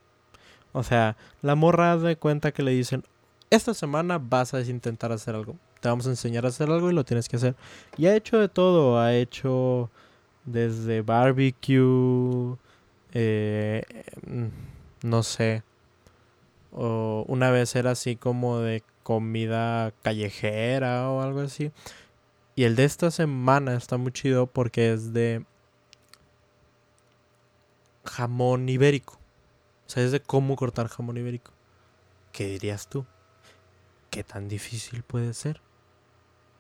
O 0.72 0.82
sea, 0.82 1.16
la 1.44 1.54
morra 1.54 1.96
de 1.98 2.16
cuenta 2.16 2.52
que 2.52 2.64
le 2.64 2.72
dicen, 2.72 3.04
esta 3.52 3.76
semana 3.76 4.18
vas 4.18 4.56
a 4.56 4.62
intentar 4.62 5.12
hacer 5.12 5.36
algo. 5.36 5.56
Te 5.84 5.90
vamos 5.90 6.08
a 6.08 6.12
enseñar 6.12 6.46
a 6.46 6.48
hacer 6.48 6.70
algo 6.72 6.90
y 6.90 6.94
lo 6.94 7.04
tienes 7.04 7.28
que 7.28 7.36
hacer. 7.36 7.58
Y 7.98 8.06
ha 8.06 8.16
hecho 8.16 8.40
de 8.40 8.48
todo. 8.48 9.02
Ha 9.02 9.14
hecho 9.14 9.92
desde 10.46 11.02
barbecue, 11.02 12.56
eh, 13.12 13.84
mm, 14.26 15.08
no 15.10 15.24
sé. 15.24 15.64
O 16.72 17.26
una 17.28 17.52
vez 17.52 17.76
era 17.76 17.92
así 17.92 18.16
como 18.16 18.60
de 18.60 18.82
comida 19.04 19.92
callejera 20.04 21.10
o 21.10 21.22
algo 21.22 21.42
así. 21.42 21.74
Y 22.56 22.64
el 22.64 22.78
de 22.78 22.86
esta 22.86 23.12
semana 23.12 23.76
está 23.76 23.98
muy 23.98 24.14
chido 24.14 24.48
porque 24.48 24.94
es 24.94 25.12
de 25.12 25.46
jamón 28.06 28.70
ibérico. 28.70 29.16
O 29.86 29.90
sea, 29.90 30.02
es 30.02 30.14
de 30.14 30.22
cómo 30.22 30.56
cortar 30.56 30.88
jamón 30.88 31.18
ibérico. 31.18 31.52
¿Qué 32.32 32.48
dirías 32.48 32.88
tú? 32.88 33.06
¿qué 34.14 34.24
tan 34.24 34.48
difícil 34.48 35.02
puede 35.02 35.34
ser? 35.34 35.60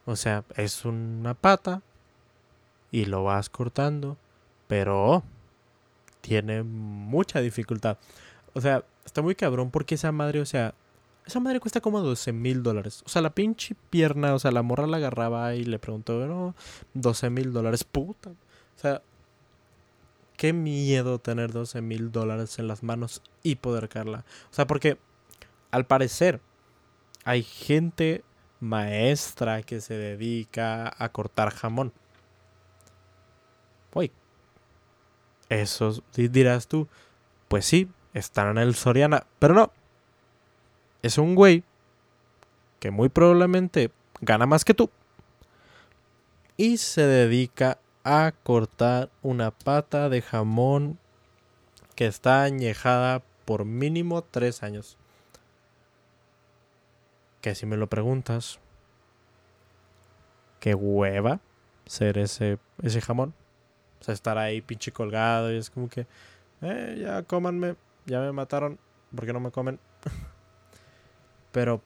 O 0.05 0.15
sea, 0.15 0.43
es 0.55 0.85
una 0.85 1.33
pata 1.33 1.81
y 2.91 3.05
lo 3.05 3.23
vas 3.23 3.49
cortando, 3.49 4.17
pero 4.67 5.23
tiene 6.21 6.63
mucha 6.63 7.39
dificultad. 7.39 7.97
O 8.53 8.61
sea, 8.61 8.83
está 9.05 9.21
muy 9.21 9.35
cabrón 9.35 9.71
porque 9.71 9.95
esa 9.95 10.11
madre, 10.11 10.41
o 10.41 10.45
sea, 10.45 10.73
esa 11.25 11.39
madre 11.39 11.59
cuesta 11.59 11.81
como 11.81 12.01
12 12.01 12.33
mil 12.33 12.63
dólares. 12.63 13.01
O 13.05 13.09
sea, 13.09 13.21
la 13.21 13.33
pinche 13.33 13.75
pierna, 13.89 14.33
o 14.33 14.39
sea, 14.39 14.51
la 14.51 14.61
morra 14.61 14.87
la 14.87 14.97
agarraba 14.97 15.55
y 15.55 15.63
le 15.63 15.79
preguntó, 15.79 16.25
no, 16.27 16.55
12 16.93 17.29
mil 17.29 17.53
dólares, 17.53 17.83
puta. 17.83 18.29
O 18.29 18.79
sea, 18.79 19.01
qué 20.35 20.53
miedo 20.53 21.19
tener 21.19 21.51
12 21.53 21.81
mil 21.81 22.11
dólares 22.11 22.59
en 22.59 22.67
las 22.67 22.83
manos 22.83 23.21
y 23.41 23.55
poder 23.55 23.89
carla. 23.89 24.25
O 24.51 24.53
sea, 24.53 24.67
porque 24.67 24.97
al 25.71 25.85
parecer, 25.85 26.41
hay 27.23 27.43
gente 27.43 28.23
maestra 28.63 29.61
que 29.61 29.81
se 29.81 29.95
dedica 29.95 30.93
a 30.97 31.09
cortar 31.09 31.51
jamón. 31.51 31.93
Uy, 33.93 34.11
eso 35.49 36.01
dirás 36.15 36.67
tú. 36.67 36.87
Pues 37.47 37.65
sí, 37.65 37.89
están 38.13 38.49
en 38.49 38.57
el 38.57 38.73
Soriana, 38.73 39.27
pero 39.37 39.53
no. 39.53 39.71
Es 41.01 41.17
un 41.17 41.35
güey 41.35 41.63
que 42.79 42.89
muy 42.89 43.09
probablemente 43.09 43.91
gana 44.21 44.45
más 44.45 44.65
que 44.65 44.73
tú 44.73 44.89
y 46.55 46.77
se 46.77 47.05
dedica 47.05 47.79
a 48.03 48.33
cortar 48.43 49.09
una 49.21 49.51
pata 49.51 50.09
de 50.09 50.21
jamón 50.21 50.97
que 51.95 52.07
está 52.07 52.43
añejada 52.43 53.21
por 53.45 53.65
mínimo 53.65 54.23
tres 54.23 54.63
años 54.63 54.97
que 57.43 57.55
si 57.55 57.65
me 57.65 57.75
lo 57.75 57.87
preguntas, 57.87 58.57
qué 60.61 60.73
hueva 60.73 61.41
ser 61.85 62.17
ese, 62.17 62.57
ese 62.81 63.01
jamón. 63.01 63.33
O 63.99 64.03
sea, 64.05 64.13
estar 64.13 64.37
ahí 64.37 64.61
pinche 64.61 64.93
colgado 64.93 65.51
y 65.51 65.57
es 65.57 65.69
como 65.69 65.89
que, 65.89 66.07
eh, 66.61 66.97
ya 67.01 67.21
cómanme, 67.23 67.75
ya 68.05 68.21
me 68.21 68.31
mataron, 68.31 68.79
¿por 69.13 69.25
qué 69.25 69.33
no 69.33 69.41
me 69.41 69.51
comen? 69.51 69.77
pero, 71.51 71.81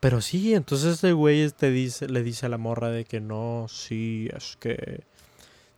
pero 0.00 0.20
sí, 0.20 0.52
entonces 0.52 0.96
este 0.96 1.14
güey 1.14 1.50
te 1.52 1.70
dice, 1.70 2.06
le 2.06 2.22
dice 2.22 2.44
a 2.44 2.50
la 2.50 2.58
morra 2.58 2.90
de 2.90 3.06
que 3.06 3.20
no, 3.22 3.68
sí, 3.70 4.28
es 4.36 4.58
que 4.60 5.02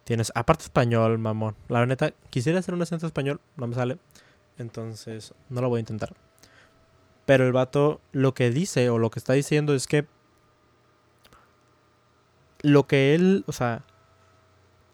tienes, 0.03 0.33
aparte 0.35 0.65
español, 0.65 1.17
mamón. 1.19 1.55
La 1.69 1.87
neta, 1.87 2.13
quisiera 2.31 2.59
hacer 2.59 2.75
un 2.75 2.83
acento 2.83 3.07
español, 3.07 3.41
no 3.57 3.69
me 3.69 3.77
sale. 3.77 3.99
Entonces, 4.59 5.33
no 5.49 5.61
lo 5.61 5.69
voy 5.69 5.79
a 5.79 5.81
intentar. 5.81 6.26
Pero 7.27 7.45
el 7.45 7.53
vato 7.53 8.01
lo 8.13 8.33
que 8.35 8.51
dice 8.51 8.89
o 8.89 8.99
lo 8.99 9.11
que 9.11 9.19
está 9.19 9.35
diciendo 9.35 9.75
es 9.75 9.87
que 9.87 10.07
lo 12.63 12.87
que 12.87 13.15
él, 13.15 13.45
o 13.47 13.53
sea, 13.53 13.85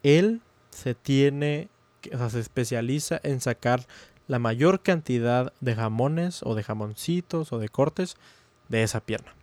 él 0.03 0.41
se 0.71 0.95
tiene, 0.95 1.69
o 2.13 2.19
sea, 2.19 2.31
se 2.31 2.41
especializa 2.41 3.21
en 3.23 3.41
sacar 3.41 3.87
la 4.27 4.39
mayor 4.39 4.81
cantidad 4.81 5.53
de 5.61 5.75
jamones 5.75 6.43
o 6.43 6.55
de 6.55 6.63
jamoncitos 6.63 7.53
o 7.53 7.59
de 7.59 7.69
cortes 7.69 8.17
de 8.69 8.83
esa 8.83 9.01
pierna. 9.01 9.35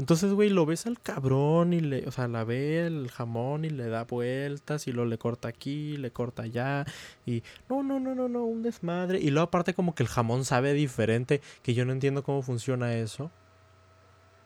Entonces, 0.00 0.32
güey, 0.32 0.48
lo 0.48 0.64
ves 0.64 0.86
al 0.86 0.98
cabrón 0.98 1.74
y 1.74 1.80
le, 1.80 2.08
o 2.08 2.10
sea, 2.10 2.26
la 2.26 2.42
ve 2.42 2.86
el 2.86 3.10
jamón 3.10 3.66
y 3.66 3.68
le 3.68 3.86
da 3.88 4.04
vueltas 4.04 4.86
y 4.86 4.92
lo 4.92 5.04
le 5.04 5.18
corta 5.18 5.48
aquí, 5.48 5.98
le 5.98 6.10
corta 6.10 6.44
allá 6.44 6.86
y 7.26 7.42
no, 7.68 7.82
no, 7.82 8.00
no, 8.00 8.14
no, 8.14 8.26
no, 8.26 8.44
un 8.44 8.62
desmadre. 8.62 9.20
Y 9.20 9.28
luego 9.28 9.48
aparte 9.48 9.74
como 9.74 9.94
que 9.94 10.02
el 10.02 10.08
jamón 10.08 10.46
sabe 10.46 10.72
diferente, 10.72 11.42
que 11.62 11.74
yo 11.74 11.84
no 11.84 11.92
entiendo 11.92 12.22
cómo 12.24 12.40
funciona 12.40 12.94
eso. 12.94 13.30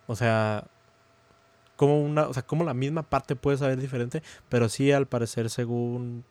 O 0.08 0.16
sea, 0.16 0.66
como 1.76 2.02
una, 2.02 2.26
o 2.26 2.34
sea, 2.34 2.42
como 2.44 2.64
la 2.64 2.74
misma 2.74 3.04
parte 3.04 3.36
puede 3.36 3.56
saber 3.56 3.80
diferente, 3.80 4.24
pero 4.48 4.68
sí 4.68 4.90
al 4.90 5.06
parecer 5.06 5.50
según 5.50 6.24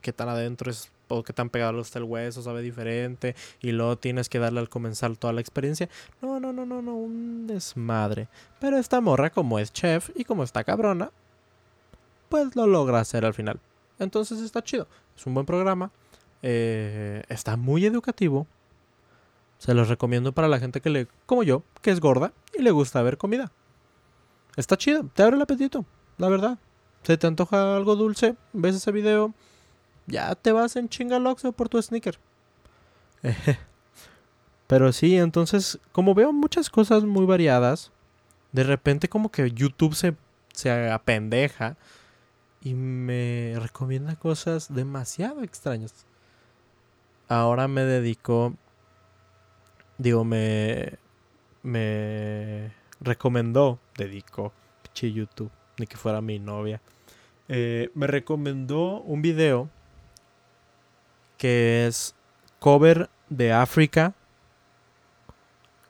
qué 0.00 0.12
tan 0.12 0.28
adentro 0.28 0.70
es 0.70 0.90
o 1.08 1.22
qué 1.22 1.32
tan 1.32 1.50
pegado 1.50 1.80
está 1.80 1.98
el 1.98 2.04
hueso, 2.04 2.42
sabe 2.42 2.62
diferente, 2.62 3.34
y 3.60 3.72
luego 3.72 3.96
tienes 3.96 4.28
que 4.28 4.38
darle 4.38 4.60
al 4.60 4.68
comenzar 4.68 5.16
toda 5.16 5.32
la 5.32 5.40
experiencia. 5.40 5.88
No, 6.22 6.40
no, 6.40 6.52
no, 6.52 6.64
no, 6.64 6.82
no, 6.82 6.96
un 6.96 7.46
desmadre. 7.46 8.28
Pero 8.60 8.78
esta 8.78 9.00
morra, 9.00 9.30
como 9.30 9.58
es 9.58 9.72
chef 9.72 10.10
y 10.14 10.24
como 10.24 10.42
está 10.42 10.64
cabrona, 10.64 11.10
pues 12.28 12.56
lo 12.56 12.66
logra 12.66 13.00
hacer 13.00 13.24
al 13.24 13.34
final. 13.34 13.60
Entonces 13.98 14.40
está 14.40 14.62
chido. 14.62 14.88
Es 15.16 15.26
un 15.26 15.34
buen 15.34 15.46
programa. 15.46 15.90
Eh, 16.42 17.22
está 17.28 17.56
muy 17.56 17.86
educativo. 17.86 18.46
Se 19.58 19.72
los 19.74 19.88
recomiendo 19.88 20.32
para 20.32 20.48
la 20.48 20.58
gente 20.58 20.80
que 20.80 20.90
le, 20.90 21.06
como 21.26 21.42
yo, 21.42 21.62
que 21.80 21.90
es 21.90 22.00
gorda 22.00 22.32
y 22.58 22.62
le 22.62 22.70
gusta 22.70 23.02
ver 23.02 23.18
comida. 23.18 23.52
Está 24.56 24.76
chido, 24.76 25.08
te 25.14 25.22
abre 25.22 25.36
el 25.36 25.42
apetito, 25.42 25.84
la 26.18 26.28
verdad. 26.28 26.58
Se 27.02 27.16
te 27.16 27.26
antoja 27.26 27.76
algo 27.76 27.96
dulce, 27.96 28.36
ves 28.52 28.76
ese 28.76 28.92
video, 28.92 29.32
ya 30.06 30.34
te 30.34 30.52
vas 30.52 30.76
en 30.76 30.88
chingaloxo 30.88 31.52
por 31.52 31.68
tu 31.68 31.80
sneaker. 31.80 32.18
Pero 34.66 34.92
sí, 34.92 35.16
entonces, 35.16 35.78
como 35.92 36.14
veo 36.14 36.32
muchas 36.32 36.70
cosas 36.70 37.04
muy 37.04 37.26
variadas, 37.26 37.92
de 38.52 38.64
repente 38.64 39.08
como 39.08 39.30
que 39.30 39.50
YouTube 39.50 39.94
se, 39.94 40.14
se 40.52 40.90
apendeja 40.90 41.76
y 42.62 42.74
me 42.74 43.54
recomienda 43.58 44.16
cosas 44.16 44.72
demasiado 44.72 45.42
extrañas. 45.42 46.06
Ahora 47.28 47.68
me 47.68 47.82
dedico, 47.82 48.54
digo, 49.98 50.24
me, 50.24 50.98
me 51.62 52.72
recomendó, 53.00 53.78
dedico, 53.96 54.52
piche 54.82 55.12
YouTube, 55.12 55.50
ni 55.78 55.86
que 55.86 55.96
fuera 55.96 56.20
mi 56.20 56.38
novia. 56.38 56.80
Eh, 57.48 57.90
me 57.94 58.06
recomendó 58.06 59.00
un 59.02 59.20
video 59.20 59.68
que 61.38 61.86
es 61.86 62.14
cover 62.58 63.10
de 63.28 63.52
África 63.52 64.14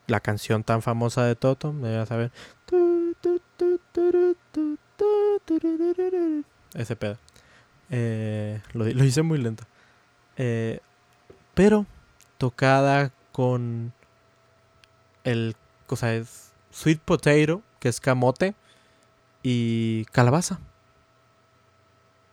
la 0.07 0.19
canción 0.19 0.63
tan 0.63 0.81
famosa 0.81 1.25
de 1.25 1.35
Toto, 1.35 1.73
ya 1.81 2.05
saben. 2.05 2.31
Ese 6.73 6.95
pedo. 6.95 7.17
Eh, 7.89 8.61
lo, 8.73 8.87
hice 8.87 9.21
muy 9.21 9.37
lento. 9.39 9.63
Eh, 10.37 10.79
pero 11.53 11.85
tocada 12.37 13.11
con 13.31 13.93
el, 15.23 15.55
o 15.87 15.95
sea, 15.95 16.15
es 16.15 16.51
sweet 16.71 16.99
potato, 16.99 17.61
que 17.79 17.89
es 17.89 17.99
camote, 17.99 18.55
y 19.41 20.05
calabaza. 20.05 20.59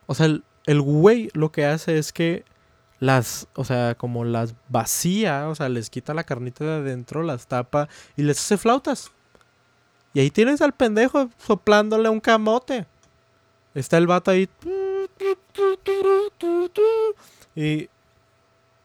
O 0.06 0.14
sea, 0.14 0.26
el, 0.26 0.44
el 0.66 0.80
güey 0.80 1.30
lo 1.32 1.52
que 1.52 1.64
hace 1.66 1.98
es 1.98 2.12
que 2.12 2.44
las, 3.02 3.48
o 3.56 3.64
sea, 3.64 3.96
como 3.96 4.24
las 4.24 4.54
vacía, 4.68 5.48
o 5.48 5.56
sea, 5.56 5.68
les 5.68 5.90
quita 5.90 6.14
la 6.14 6.22
carnita 6.22 6.64
de 6.64 6.70
adentro, 6.70 7.24
las 7.24 7.48
tapa 7.48 7.88
y 8.16 8.22
les 8.22 8.38
hace 8.38 8.56
flautas. 8.56 9.10
Y 10.14 10.20
ahí 10.20 10.30
tienes 10.30 10.62
al 10.62 10.72
pendejo 10.72 11.28
soplándole 11.36 12.08
un 12.08 12.20
camote. 12.20 12.86
Está 13.74 13.98
el 13.98 14.06
vato 14.06 14.30
ahí. 14.30 14.48
Y, 17.56 17.64
y 17.64 17.88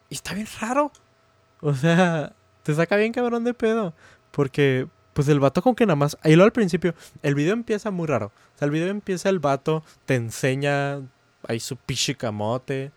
está 0.09 0.33
bien 0.33 0.47
raro. 0.61 0.91
O 1.61 1.75
sea, 1.75 2.33
te 2.63 2.73
saca 2.73 2.95
bien 2.95 3.13
cabrón 3.13 3.43
de 3.43 3.53
pedo. 3.53 3.93
Porque, 4.31 4.87
pues 5.13 5.27
el 5.27 5.39
vato 5.39 5.61
con 5.61 5.75
que 5.75 5.85
nada 5.85 5.95
más. 5.95 6.17
Ahí 6.23 6.35
lo 6.35 6.43
al 6.43 6.51
principio. 6.51 6.95
El 7.21 7.35
video 7.35 7.53
empieza 7.53 7.91
muy 7.91 8.07
raro. 8.07 8.31
O 8.55 8.57
sea, 8.57 8.65
el 8.65 8.71
video 8.71 8.87
empieza 8.87 9.29
el 9.29 9.37
vato, 9.37 9.83
te 10.07 10.15
enseña 10.15 11.01
ahí 11.47 11.59
su 11.59 11.77
pichi 11.77 12.15
camote, 12.15 12.91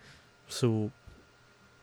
su 0.47 0.91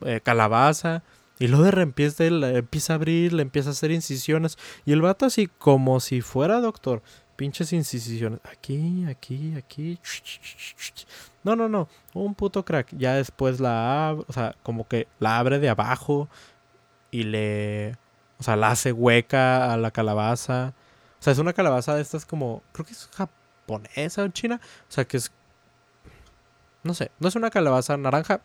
eh, 0.01 0.21
calabaza. 0.21 1.03
Y 1.39 1.47
luego 1.47 1.65
de 1.65 1.71
repente 1.71 2.27
empieza 2.57 2.93
a 2.93 2.95
abrir, 2.95 3.33
le 3.33 3.43
empieza 3.43 3.69
a 3.69 3.71
hacer 3.73 3.91
incisiones. 3.91 4.57
Y 4.86 4.93
el 4.93 5.01
vato 5.01 5.25
así 5.25 5.47
como 5.47 5.99
si 5.99 6.21
fuera 6.21 6.60
doctor. 6.60 7.01
Pinches 7.36 7.71
incisiones. 7.73 8.39
Aquí, 8.51 9.05
aquí, 9.07 9.53
aquí. 9.55 9.99
No, 11.43 11.55
no, 11.55 11.69
no. 11.69 11.88
Un 12.15 12.33
puto 12.33 12.65
crack. 12.65 12.88
Ya 12.97 13.13
después 13.13 13.60
la 13.60 14.10
abre. 14.10 14.25
O 14.27 14.33
sea, 14.33 14.55
como 14.63 14.88
que 14.88 15.07
la 15.19 15.38
abre 15.38 15.60
de 15.60 15.69
abajo. 15.69 16.27
Y 17.12 17.23
le... 17.23 17.95
O 18.39 18.43
sea, 18.43 18.55
la 18.55 18.71
hace 18.71 18.91
hueca 18.91 19.71
a 19.71 19.77
la 19.77 19.91
calabaza. 19.91 20.73
O 21.19 21.23
sea, 21.23 21.33
es 21.33 21.39
una 21.39 21.53
calabaza 21.53 21.95
de 21.95 22.01
estas 22.01 22.25
como... 22.25 22.63
Creo 22.71 22.86
que 22.86 22.93
es 22.93 23.07
japonesa 23.13 24.23
o 24.23 24.27
china. 24.29 24.60
O 24.89 24.91
sea, 24.91 25.05
que 25.05 25.17
es... 25.17 25.31
No 26.83 26.95
sé. 26.95 27.12
No 27.19 27.27
es 27.27 27.36
una 27.36 27.51
calabaza 27.51 27.97
naranja 27.97 28.41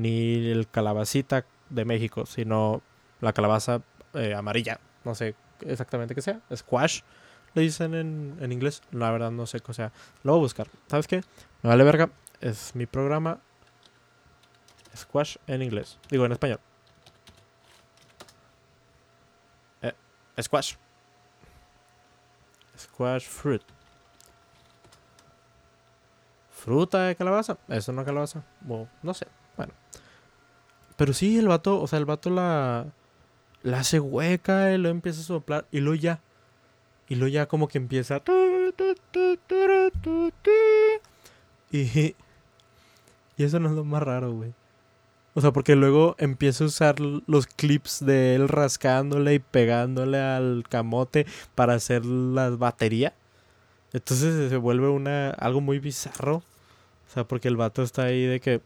ni 0.00 0.50
el 0.50 0.68
calabacita 0.68 1.44
de 1.68 1.84
México, 1.84 2.24
sino 2.26 2.82
la 3.20 3.32
calabaza 3.32 3.82
eh, 4.14 4.34
amarilla. 4.34 4.80
No 5.04 5.14
sé 5.14 5.34
exactamente 5.60 6.14
qué 6.14 6.22
sea. 6.22 6.40
Squash, 6.54 7.02
le 7.54 7.62
dicen 7.62 7.94
en, 7.94 8.36
en, 8.40 8.52
inglés. 8.52 8.82
La 8.92 9.10
verdad 9.10 9.30
no 9.30 9.46
sé 9.46 9.60
qué 9.60 9.74
sea. 9.74 9.92
Lo 10.22 10.32
voy 10.32 10.40
a 10.40 10.42
buscar. 10.42 10.68
¿Sabes 10.88 11.06
qué? 11.06 11.22
Me 11.62 11.68
vale 11.68 11.84
verga. 11.84 12.10
Es 12.40 12.74
mi 12.74 12.86
programa. 12.86 13.40
Squash 14.96 15.36
en 15.46 15.62
inglés. 15.62 15.98
Digo 16.10 16.24
en 16.24 16.32
español. 16.32 16.60
Eh, 19.82 19.92
squash. 20.40 20.74
Squash 22.78 23.26
fruit. 23.26 23.62
Fruta 26.50 27.02
de 27.04 27.16
calabaza. 27.16 27.58
¿Es 27.68 27.88
una 27.88 28.04
calabaza? 28.04 28.42
no 29.02 29.14
sé. 29.14 29.26
Bueno. 29.56 29.72
Pero 30.96 31.12
sí, 31.12 31.38
el 31.38 31.48
vato, 31.48 31.80
o 31.80 31.86
sea, 31.86 31.98
el 31.98 32.04
vato 32.04 32.30
la, 32.30 32.86
la 33.62 33.80
hace 33.80 34.00
hueca 34.00 34.72
y 34.72 34.78
lo 34.78 34.88
empieza 34.88 35.20
a 35.20 35.24
soplar 35.24 35.66
y 35.70 35.80
luego 35.80 36.00
ya. 36.00 36.20
Y 37.08 37.16
luego 37.16 37.32
ya 37.32 37.46
como 37.46 37.68
que 37.68 37.78
empieza. 37.78 38.22
Y, 41.72 42.14
y 43.36 43.44
eso 43.44 43.58
no 43.58 43.68
es 43.68 43.74
lo 43.74 43.84
más 43.84 44.02
raro, 44.02 44.32
güey. 44.32 44.52
O 45.34 45.40
sea, 45.40 45.52
porque 45.52 45.76
luego 45.76 46.16
empieza 46.18 46.64
a 46.64 46.66
usar 46.66 46.98
los 47.00 47.46
clips 47.46 48.04
de 48.04 48.34
él 48.34 48.48
rascándole 48.48 49.34
y 49.34 49.38
pegándole 49.38 50.18
al 50.18 50.64
camote 50.68 51.26
para 51.54 51.74
hacer 51.74 52.04
la 52.04 52.50
batería. 52.50 53.14
Entonces 53.92 54.50
se 54.50 54.56
vuelve 54.56 54.88
una 54.88 55.30
algo 55.30 55.60
muy 55.60 55.78
bizarro. 55.78 56.36
O 56.36 57.12
sea, 57.12 57.24
porque 57.24 57.48
el 57.48 57.56
vato 57.56 57.82
está 57.82 58.04
ahí 58.04 58.24
de 58.24 58.40
que 58.40 58.60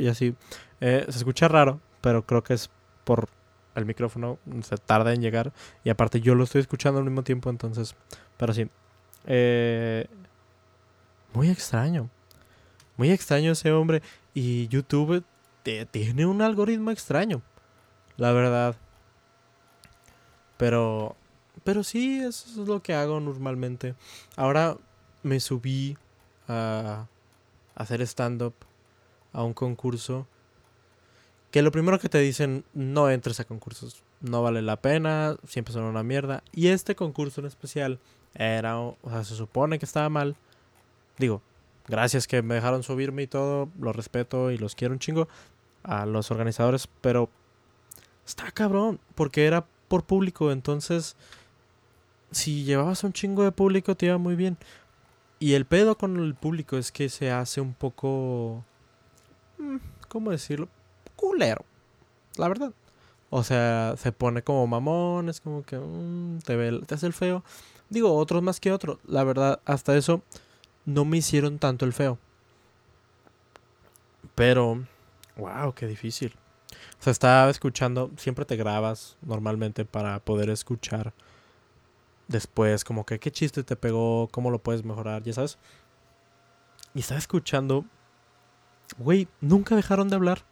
y 0.00 0.08
así. 0.08 0.34
Eh, 0.80 1.04
se 1.08 1.18
escucha 1.18 1.48
raro, 1.48 1.80
pero 2.00 2.24
creo 2.24 2.42
que 2.42 2.54
es 2.54 2.70
por 3.04 3.28
el 3.74 3.84
micrófono. 3.84 4.38
Se 4.62 4.76
tarda 4.76 5.12
en 5.12 5.20
llegar. 5.20 5.52
Y 5.84 5.90
aparte 5.90 6.20
yo 6.20 6.34
lo 6.34 6.44
estoy 6.44 6.62
escuchando 6.62 6.98
al 6.98 7.04
mismo 7.04 7.22
tiempo, 7.22 7.50
entonces. 7.50 7.94
Pero 8.36 8.52
sí. 8.52 8.68
Eh, 9.26 10.06
muy 11.32 11.50
extraño. 11.50 12.08
Muy 12.96 13.10
extraño 13.10 13.52
ese 13.52 13.72
hombre. 13.72 14.02
Y 14.34 14.68
YouTube 14.68 15.24
tiene 15.90 16.26
un 16.26 16.42
algoritmo 16.42 16.90
extraño. 16.90 17.42
La 18.16 18.32
verdad. 18.32 18.76
Pero 20.56 21.16
pero 21.64 21.82
sí, 21.84 22.20
eso 22.20 22.62
es 22.62 22.68
lo 22.68 22.82
que 22.82 22.94
hago 22.94 23.20
normalmente. 23.20 23.94
Ahora 24.36 24.76
me 25.22 25.40
subí 25.40 25.96
a 26.48 27.06
hacer 27.74 28.02
stand-up 28.02 28.54
a 29.32 29.42
un 29.42 29.54
concurso. 29.54 30.26
Que 31.50 31.62
lo 31.62 31.72
primero 31.72 31.98
que 31.98 32.08
te 32.08 32.18
dicen, 32.18 32.64
no 32.74 33.10
entres 33.10 33.40
a 33.40 33.44
concursos. 33.44 34.02
No 34.20 34.42
vale 34.42 34.62
la 34.62 34.76
pena, 34.76 35.36
siempre 35.46 35.72
son 35.72 35.84
una 35.84 36.02
mierda. 36.02 36.42
Y 36.52 36.68
este 36.68 36.94
concurso 36.94 37.40
en 37.40 37.46
especial 37.46 37.98
era, 38.34 38.78
o 38.78 38.96
sea, 39.08 39.24
se 39.24 39.34
supone 39.34 39.78
que 39.78 39.86
estaba 39.86 40.08
mal. 40.08 40.36
Digo, 41.18 41.42
gracias 41.88 42.26
que 42.26 42.42
me 42.42 42.54
dejaron 42.54 42.82
subirme 42.82 43.22
y 43.22 43.26
todo, 43.26 43.68
lo 43.78 43.92
respeto 43.92 44.50
y 44.50 44.58
los 44.58 44.74
quiero 44.74 44.94
un 44.94 45.00
chingo 45.00 45.28
a 45.82 46.06
los 46.06 46.30
organizadores, 46.30 46.88
pero 47.00 47.30
está 48.26 48.50
cabrón, 48.52 49.00
porque 49.14 49.46
era 49.46 49.66
por 49.88 50.04
público, 50.04 50.52
entonces 50.52 51.16
si 52.30 52.64
llevabas 52.64 53.04
un 53.04 53.12
chingo 53.12 53.44
de 53.44 53.52
público 53.52 53.96
te 53.96 54.06
iba 54.06 54.18
muy 54.18 54.36
bien. 54.36 54.56
Y 55.38 55.54
el 55.54 55.64
pedo 55.64 55.96
con 55.96 56.18
el 56.18 56.34
público 56.34 56.76
es 56.76 56.92
que 56.92 57.08
se 57.08 57.30
hace 57.30 57.60
un 57.60 57.74
poco... 57.74 58.64
Mm, 59.58 59.76
¿Cómo 60.08 60.30
decirlo? 60.30 60.68
Culero. 61.16 61.64
La 62.36 62.48
verdad. 62.48 62.72
O 63.30 63.42
sea, 63.44 63.94
se 63.96 64.12
pone 64.12 64.42
como 64.42 64.66
mamón, 64.66 65.28
es 65.28 65.40
como 65.40 65.62
que 65.62 65.78
mm, 65.78 66.40
te, 66.40 66.56
ve, 66.56 66.80
te 66.86 66.94
hace 66.94 67.06
el 67.06 67.12
feo. 67.12 67.42
Digo, 67.88 68.14
otros 68.14 68.42
más 68.42 68.60
que 68.60 68.72
otros. 68.72 68.98
La 69.06 69.24
verdad, 69.24 69.60
hasta 69.64 69.96
eso 69.96 70.22
no 70.84 71.04
me 71.04 71.18
hicieron 71.18 71.58
tanto 71.58 71.84
el 71.84 71.92
feo. 71.92 72.18
Pero, 74.34 74.84
wow, 75.36 75.72
qué 75.74 75.86
difícil. 75.86 76.34
O 76.98 77.02
sea, 77.02 77.12
estaba 77.12 77.50
escuchando, 77.50 78.10
siempre 78.16 78.44
te 78.44 78.56
grabas 78.56 79.16
normalmente 79.22 79.84
para 79.84 80.20
poder 80.20 80.50
escuchar 80.50 81.12
después, 82.30 82.84
como 82.84 83.04
que 83.04 83.18
qué 83.18 83.30
chiste 83.30 83.64
te 83.64 83.76
pegó, 83.76 84.28
cómo 84.30 84.50
lo 84.50 84.62
puedes 84.62 84.84
mejorar, 84.84 85.22
ya 85.24 85.32
sabes. 85.32 85.58
Y 86.94 87.00
estaba 87.00 87.18
escuchando, 87.18 87.84
güey, 88.98 89.28
nunca 89.40 89.76
dejaron 89.76 90.08
de 90.08 90.16
hablar. 90.16 90.44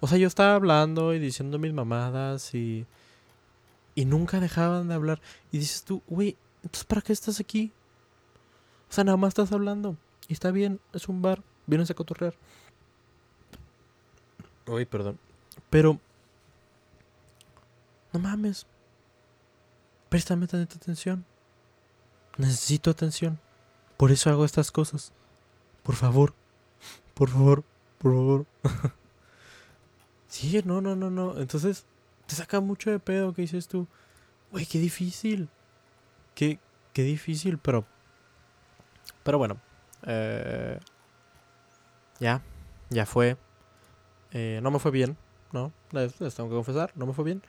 O 0.00 0.06
sea, 0.06 0.18
yo 0.18 0.26
estaba 0.26 0.54
hablando 0.54 1.14
y 1.14 1.18
diciendo 1.18 1.58
mis 1.58 1.72
mamadas 1.72 2.54
y... 2.54 2.86
Y 3.94 4.06
nunca 4.06 4.40
dejaban 4.40 4.88
de 4.88 4.94
hablar. 4.94 5.20
Y 5.50 5.58
dices 5.58 5.84
tú, 5.84 6.02
güey, 6.06 6.36
entonces 6.62 6.84
¿para 6.84 7.02
qué 7.02 7.12
estás 7.12 7.40
aquí? 7.40 7.72
O 8.88 8.92
sea, 8.92 9.04
nada 9.04 9.18
más 9.18 9.28
estás 9.28 9.52
hablando. 9.52 9.96
Y 10.28 10.32
está 10.32 10.50
bien, 10.50 10.80
es 10.94 11.08
un 11.08 11.20
bar, 11.20 11.42
vienes 11.66 11.90
a 11.90 11.94
cotorrear. 11.94 12.34
Uy, 14.66 14.86
perdón. 14.86 15.18
Pero, 15.68 15.98
no 18.12 18.20
mames. 18.20 18.66
Préstame 20.12 20.46
tanta 20.46 20.76
atención. 20.76 21.24
Necesito 22.36 22.90
atención. 22.90 23.40
Por 23.96 24.10
eso 24.10 24.28
hago 24.28 24.44
estas 24.44 24.70
cosas. 24.70 25.10
Por 25.82 25.94
favor. 25.94 26.34
Por 27.14 27.30
favor. 27.30 27.64
Por 27.96 28.12
favor. 28.12 28.46
sí, 30.28 30.60
no, 30.66 30.82
no, 30.82 30.94
no, 30.94 31.08
no. 31.08 31.40
Entonces, 31.40 31.86
te 32.26 32.34
saca 32.34 32.60
mucho 32.60 32.90
de 32.90 32.98
pedo 32.98 33.32
que 33.32 33.40
dices 33.40 33.68
tú. 33.68 33.88
Güey, 34.50 34.66
qué 34.66 34.78
difícil. 34.78 35.48
Qué, 36.34 36.58
qué 36.92 37.04
difícil, 37.04 37.56
pero... 37.56 37.86
Pero 39.22 39.38
bueno. 39.38 39.56
Eh, 40.02 40.78
ya. 42.20 42.42
Ya 42.90 43.06
fue. 43.06 43.38
Eh, 44.32 44.60
no 44.62 44.70
me 44.70 44.78
fue 44.78 44.90
bien, 44.90 45.16
¿no? 45.52 45.72
Les, 45.90 46.20
les, 46.20 46.34
tengo 46.34 46.50
que 46.50 46.56
confesar, 46.56 46.92
no 46.96 47.06
me 47.06 47.14
fue 47.14 47.24
bien. 47.24 47.42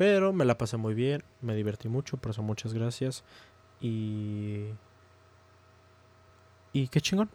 Pero 0.00 0.32
me 0.32 0.46
la 0.46 0.56
pasé 0.56 0.78
muy 0.78 0.94
bien, 0.94 1.22
me 1.42 1.54
divertí 1.54 1.90
mucho, 1.90 2.16
por 2.16 2.30
eso 2.30 2.42
muchas 2.42 2.72
gracias. 2.72 3.22
Y... 3.82 4.64
Y 6.72 6.88
qué 6.88 7.02
chingón. 7.02 7.28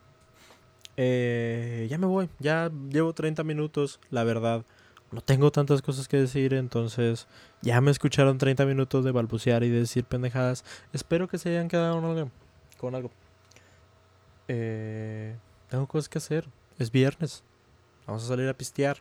Eh, 0.97 1.86
ya 1.91 1.99
me 1.99 2.08
voy, 2.08 2.28
ya 2.39 2.71
llevo 2.89 3.13
30 3.13 3.43
minutos, 3.43 3.99
la 4.10 4.23
verdad. 4.23 4.65
No 5.12 5.21
tengo 5.21 5.51
tantas 5.51 5.84
cosas 5.84 6.08
que 6.08 6.17
decir, 6.17 6.56
entonces 6.56 7.28
ya 7.62 7.80
me 7.82 7.91
escucharon 7.91 8.39
30 8.39 8.65
minutos 8.65 9.06
de 9.06 9.12
balbucear 9.12 9.63
y 9.63 9.69
de 9.69 9.82
decir 9.82 10.04
pendejadas. 10.04 10.65
Espero 10.91 11.28
que 11.28 11.38
se 11.38 11.49
hayan 11.49 11.67
quedado 11.67 12.01
con 12.80 12.95
algo. 12.95 13.12
Eh, 14.47 15.36
tengo 15.69 15.86
cosas 15.86 16.10
que 16.10 16.17
hacer. 16.17 16.47
Es 16.80 16.91
viernes. 16.91 17.43
Vamos 18.08 18.23
a 18.23 18.28
salir 18.28 18.49
a 18.49 18.58
pistear. 18.58 18.97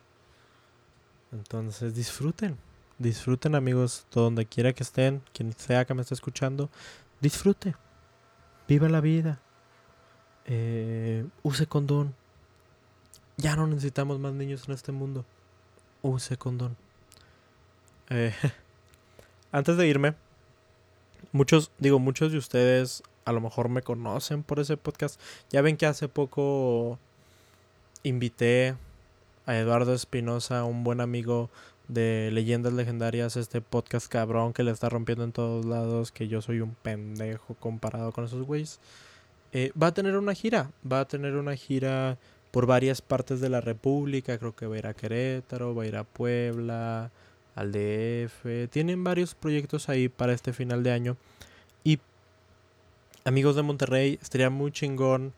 Entonces 1.31 1.95
disfruten. 1.95 2.59
Disfruten 2.97 3.55
amigos, 3.55 4.05
donde 4.11 4.45
quiera 4.45 4.71
que 4.73 4.83
estén, 4.83 5.21
quien 5.33 5.53
sea 5.53 5.85
que 5.85 5.93
me 5.93 6.01
esté 6.01 6.13
escuchando. 6.13 6.69
Disfrute. 7.19 7.75
Viva 8.67 8.87
la 8.87 9.01
vida. 9.01 9.39
Eh, 10.45 11.25
use 11.43 11.67
condón. 11.67 12.15
Ya 13.37 13.55
no 13.55 13.67
necesitamos 13.67 14.19
más 14.19 14.33
niños 14.33 14.67
en 14.67 14.73
este 14.73 14.91
mundo. 14.91 15.25
Use 16.01 16.37
condón. 16.37 16.77
Eh, 18.09 18.33
antes 19.51 19.75
de 19.75 19.87
irme, 19.87 20.15
muchos, 21.31 21.71
digo, 21.79 21.99
muchos 21.99 22.31
de 22.31 22.37
ustedes 22.37 23.03
a 23.25 23.31
lo 23.31 23.41
mejor 23.41 23.69
me 23.69 23.81
conocen 23.81 24.43
por 24.43 24.59
ese 24.59 24.77
podcast. 24.77 25.19
Ya 25.49 25.61
ven 25.61 25.77
que 25.77 25.85
hace 25.85 26.07
poco 26.07 26.97
invité 28.03 28.75
a 29.45 29.57
Eduardo 29.57 29.93
Espinosa, 29.93 30.63
un 30.63 30.83
buen 30.83 31.01
amigo 31.01 31.49
de 31.87 32.29
Leyendas 32.31 32.73
Legendarias, 32.73 33.35
este 33.35 33.61
podcast 33.61 34.07
cabrón 34.07 34.53
que 34.53 34.63
le 34.63 34.71
está 34.71 34.89
rompiendo 34.89 35.23
en 35.23 35.31
todos 35.31 35.65
lados, 35.65 36.11
que 36.11 36.27
yo 36.27 36.41
soy 36.41 36.61
un 36.61 36.75
pendejo 36.75 37.55
comparado 37.55 38.11
con 38.11 38.25
esos 38.25 38.43
güeyes. 38.43 38.79
Eh, 39.53 39.71
va 39.81 39.87
a 39.87 39.93
tener 39.93 40.17
una 40.17 40.33
gira, 40.33 40.71
va 40.89 41.01
a 41.01 41.05
tener 41.05 41.35
una 41.35 41.55
gira 41.55 42.17
por 42.51 42.65
varias 42.65 43.01
partes 43.01 43.41
de 43.41 43.49
la 43.49 43.61
República, 43.61 44.37
creo 44.37 44.55
que 44.55 44.65
va 44.65 44.75
a 44.75 44.79
ir 44.79 44.87
a 44.87 44.93
Querétaro, 44.93 45.75
va 45.75 45.83
a 45.83 45.87
ir 45.87 45.95
a 45.95 46.03
Puebla, 46.03 47.11
al 47.55 47.71
DF, 47.71 48.69
tienen 48.69 49.03
varios 49.03 49.33
proyectos 49.33 49.87
ahí 49.89 50.09
para 50.09 50.33
este 50.33 50.53
final 50.53 50.83
de 50.83 50.91
año. 50.91 51.17
Y 51.83 51.99
amigos 53.23 53.55
de 53.55 53.61
Monterrey, 53.61 54.19
estaría 54.21 54.49
muy 54.49 54.71
chingón 54.71 55.33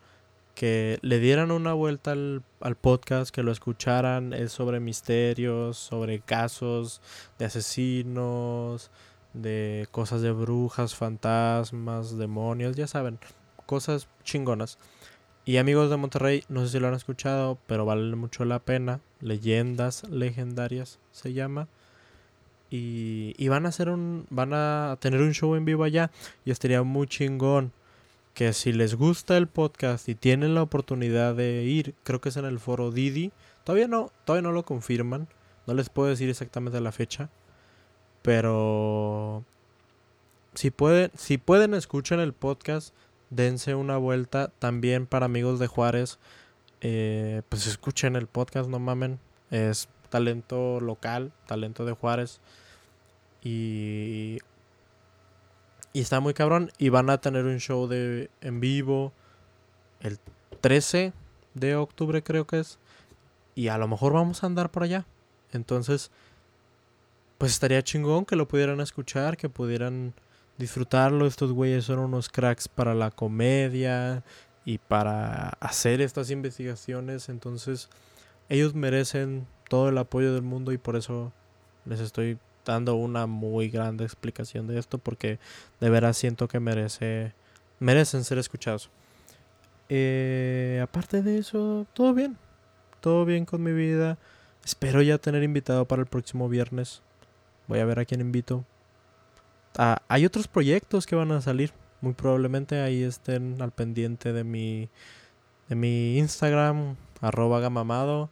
que 0.58 0.98
le 1.04 1.20
dieran 1.20 1.52
una 1.52 1.74
vuelta 1.74 2.14
al, 2.14 2.42
al, 2.62 2.76
podcast, 2.76 3.30
que 3.30 3.44
lo 3.44 3.52
escucharan, 3.52 4.34
es 4.34 4.52
sobre 4.52 4.80
misterios, 4.80 5.78
sobre 5.78 6.20
casos 6.20 7.00
de 7.38 7.46
asesinos, 7.46 8.90
de 9.34 9.88
cosas 9.92 10.24
de 10.24 10.32
brujas, 10.32 10.96
fantasmas, 10.96 12.18
demonios, 12.18 12.76
ya 12.76 12.88
saben, 12.88 13.20
cosas 13.68 14.08
chingonas. 14.24 14.80
Y 15.46 15.58
amigos 15.58 15.92
de 15.92 15.98
Monterrey, 15.98 16.44
no 16.50 16.66
sé 16.66 16.72
si 16.72 16.80
lo 16.80 16.88
han 16.88 16.96
escuchado, 16.96 17.60
pero 17.68 17.86
vale 17.86 18.16
mucho 18.16 18.44
la 18.44 18.58
pena. 18.58 19.00
Leyendas 19.22 20.10
legendarias 20.10 20.98
se 21.12 21.34
llama. 21.34 21.68
Y, 22.72 23.36
y 23.38 23.48
van 23.48 23.68
a 23.68 23.70
hacer 23.70 23.90
un. 23.90 24.26
van 24.32 24.54
a 24.54 24.98
tener 25.00 25.22
un 25.22 25.34
show 25.34 25.54
en 25.56 25.66
vivo 25.66 25.84
allá. 25.84 26.10
Y 26.46 26.52
estaría 26.52 26.82
muy 26.82 27.06
chingón. 27.06 27.72
Que 28.38 28.54
si 28.54 28.72
les 28.72 28.94
gusta 28.94 29.36
el 29.36 29.48
podcast 29.48 30.08
y 30.08 30.14
tienen 30.14 30.54
la 30.54 30.62
oportunidad 30.62 31.34
de 31.34 31.64
ir, 31.64 31.96
creo 32.04 32.22
que 32.22 32.30
es 32.30 32.38
en 32.38 32.46
el 32.46 32.60
foro 32.60 32.92
Didi. 32.92 33.32
Todavía 33.64 33.88
no, 33.88 34.12
todavía 34.26 34.48
no 34.48 34.52
lo 34.52 34.62
confirman. 34.62 35.28
No 35.66 35.74
les 35.74 35.90
puedo 35.90 36.08
decir 36.08 36.30
exactamente 36.30 36.80
la 36.80 36.92
fecha. 36.92 37.32
Pero 38.22 39.44
si 40.54 40.70
pueden, 40.70 41.10
si 41.18 41.40
pueden 41.40 41.74
escuchen 41.74 42.20
el 42.20 42.34
podcast 42.34 42.94
dense 43.32 43.74
una 43.74 43.98
vuelta 43.98 44.52
también 44.60 45.08
para 45.08 45.26
amigos 45.26 45.58
de 45.58 45.66
Juárez. 45.66 46.20
Eh, 46.82 47.42
pues 47.50 47.66
escuchen 47.66 48.16
el 48.16 48.28
podcast, 48.28 48.70
no 48.70 48.78
mamen. 48.78 49.18
Es 49.50 49.90
talento 50.12 50.80
local, 50.80 51.32
talento 51.48 51.86
de 51.86 51.94
Juárez. 51.94 52.40
Y, 53.44 54.38
y 55.98 56.02
está 56.02 56.20
muy 56.20 56.36
cabrón. 56.36 56.72
Y 56.78 56.90
van 56.90 57.10
a 57.10 57.18
tener 57.18 57.46
un 57.46 57.58
show 57.58 57.88
de 57.88 58.30
en 58.42 58.60
vivo 58.60 59.14
el 60.00 60.20
13 60.62 61.12
de 61.56 61.76
octubre 61.76 62.22
creo 62.22 62.46
que 62.46 62.60
es. 62.60 62.78
Y 63.56 63.70
a 63.70 63.80
lo 63.80 63.88
mejor 63.88 64.14
vamos 64.14 64.44
a 64.44 64.46
andar 64.46 64.70
por 64.70 64.84
allá. 64.84 65.08
Entonces, 65.52 66.12
pues 67.40 67.52
estaría 67.52 67.82
chingón 67.82 68.26
que 68.26 68.36
lo 68.36 68.48
pudieran 68.48 68.80
escuchar, 68.80 69.38
que 69.38 69.50
pudieran 69.50 70.14
disfrutarlo. 70.60 71.26
Estos 71.26 71.52
güeyes 71.52 71.86
son 71.86 71.98
unos 71.98 72.30
cracks 72.30 72.68
para 72.68 72.94
la 72.94 73.10
comedia 73.10 74.24
y 74.66 74.78
para 74.78 75.50
hacer 75.60 76.00
estas 76.00 76.30
investigaciones. 76.30 77.28
Entonces, 77.28 77.90
ellos 78.50 78.76
merecen 78.76 79.48
todo 79.68 79.90
el 79.90 79.98
apoyo 79.98 80.32
del 80.32 80.44
mundo 80.44 80.72
y 80.74 80.78
por 80.78 80.96
eso 80.96 81.34
les 81.86 82.02
estoy 82.02 82.38
dando 82.74 82.96
una 82.96 83.26
muy 83.26 83.70
grande 83.70 84.04
explicación 84.04 84.68
de 84.68 84.78
esto 84.78 84.98
porque 84.98 85.40
de 85.80 85.90
veras 85.90 86.18
siento 86.18 86.48
que 86.48 86.60
merece 86.60 87.34
merecen 87.80 88.24
ser 88.24 88.38
escuchados. 88.38 88.90
Eh, 89.90 90.80
aparte 90.84 91.22
de 91.22 91.40
eso, 91.40 91.86
todo 91.94 92.14
bien. 92.14 92.38
Todo 93.02 93.26
bien 93.26 93.46
con 93.46 93.64
mi 93.64 93.72
vida. 93.72 94.18
Espero 94.66 95.02
ya 95.02 95.18
tener 95.18 95.44
invitado 95.44 95.86
para 95.86 96.02
el 96.02 96.08
próximo 96.08 96.50
viernes. 96.50 97.02
Voy 97.68 97.80
a 97.80 97.86
ver 97.86 98.00
a 98.00 98.06
quién 98.06 98.22
invito. 98.22 98.66
Ah, 99.78 100.02
hay 100.08 100.26
otros 100.26 100.48
proyectos 100.48 101.06
que 101.06 101.16
van 101.16 101.32
a 101.32 101.42
salir. 101.42 101.72
Muy 102.02 102.14
probablemente 102.14 102.82
ahí 102.82 103.04
estén 103.04 103.62
al 103.62 103.72
pendiente 103.72 104.34
de 104.34 104.44
mi, 104.44 104.90
de 105.70 105.76
mi 105.76 106.18
Instagram, 106.18 106.96
arroba 107.22 107.60
gamamado, 107.60 108.30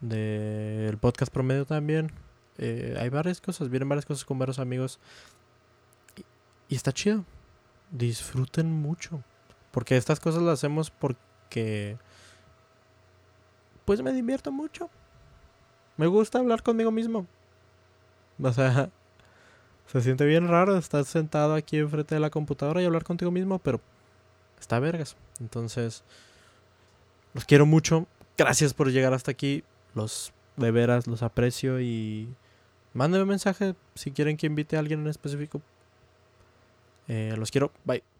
del 0.00 0.98
podcast 0.98 1.32
promedio 1.32 1.64
también. 1.64 2.12
Eh, 2.58 2.96
hay 2.98 3.08
varias 3.08 3.40
cosas, 3.40 3.68
vienen 3.68 3.88
varias 3.88 4.06
cosas 4.06 4.24
con 4.24 4.38
varios 4.38 4.58
amigos. 4.58 4.98
Y, 6.16 6.24
y 6.68 6.76
está 6.76 6.92
chido. 6.92 7.24
Disfruten 7.90 8.70
mucho. 8.70 9.22
Porque 9.70 9.96
estas 9.96 10.20
cosas 10.20 10.42
las 10.42 10.54
hacemos 10.54 10.90
porque... 10.90 11.98
Pues 13.84 14.02
me 14.02 14.12
divierto 14.12 14.50
mucho. 14.50 14.90
Me 15.96 16.06
gusta 16.06 16.38
hablar 16.38 16.62
conmigo 16.62 16.90
mismo. 16.90 17.26
O 18.42 18.52
sea, 18.52 18.90
se 19.86 20.00
siente 20.00 20.24
bien 20.24 20.48
raro 20.48 20.76
estar 20.76 21.04
sentado 21.04 21.54
aquí 21.54 21.78
enfrente 21.78 22.14
de 22.14 22.20
la 22.20 22.30
computadora 22.30 22.82
y 22.82 22.84
hablar 22.84 23.04
contigo 23.04 23.30
mismo, 23.30 23.58
pero 23.58 23.80
está 24.58 24.78
vergas. 24.78 25.16
Entonces, 25.40 26.04
los 27.34 27.44
quiero 27.44 27.66
mucho. 27.66 28.06
Gracias 28.36 28.74
por 28.74 28.90
llegar 28.90 29.14
hasta 29.14 29.30
aquí. 29.30 29.64
Los 29.94 30.32
de 30.56 30.70
veras 30.70 31.06
los 31.06 31.22
aprecio 31.22 31.80
y 31.80 32.28
mándenme 32.96 33.22
un 33.22 33.28
mensaje 33.28 33.74
si 33.94 34.10
quieren 34.10 34.36
que 34.36 34.46
invite 34.46 34.76
a 34.76 34.80
alguien 34.80 35.00
en 35.00 35.08
específico. 35.08 35.60
Eh, 37.08 37.34
los 37.36 37.50
quiero. 37.50 37.70
Bye. 37.84 38.15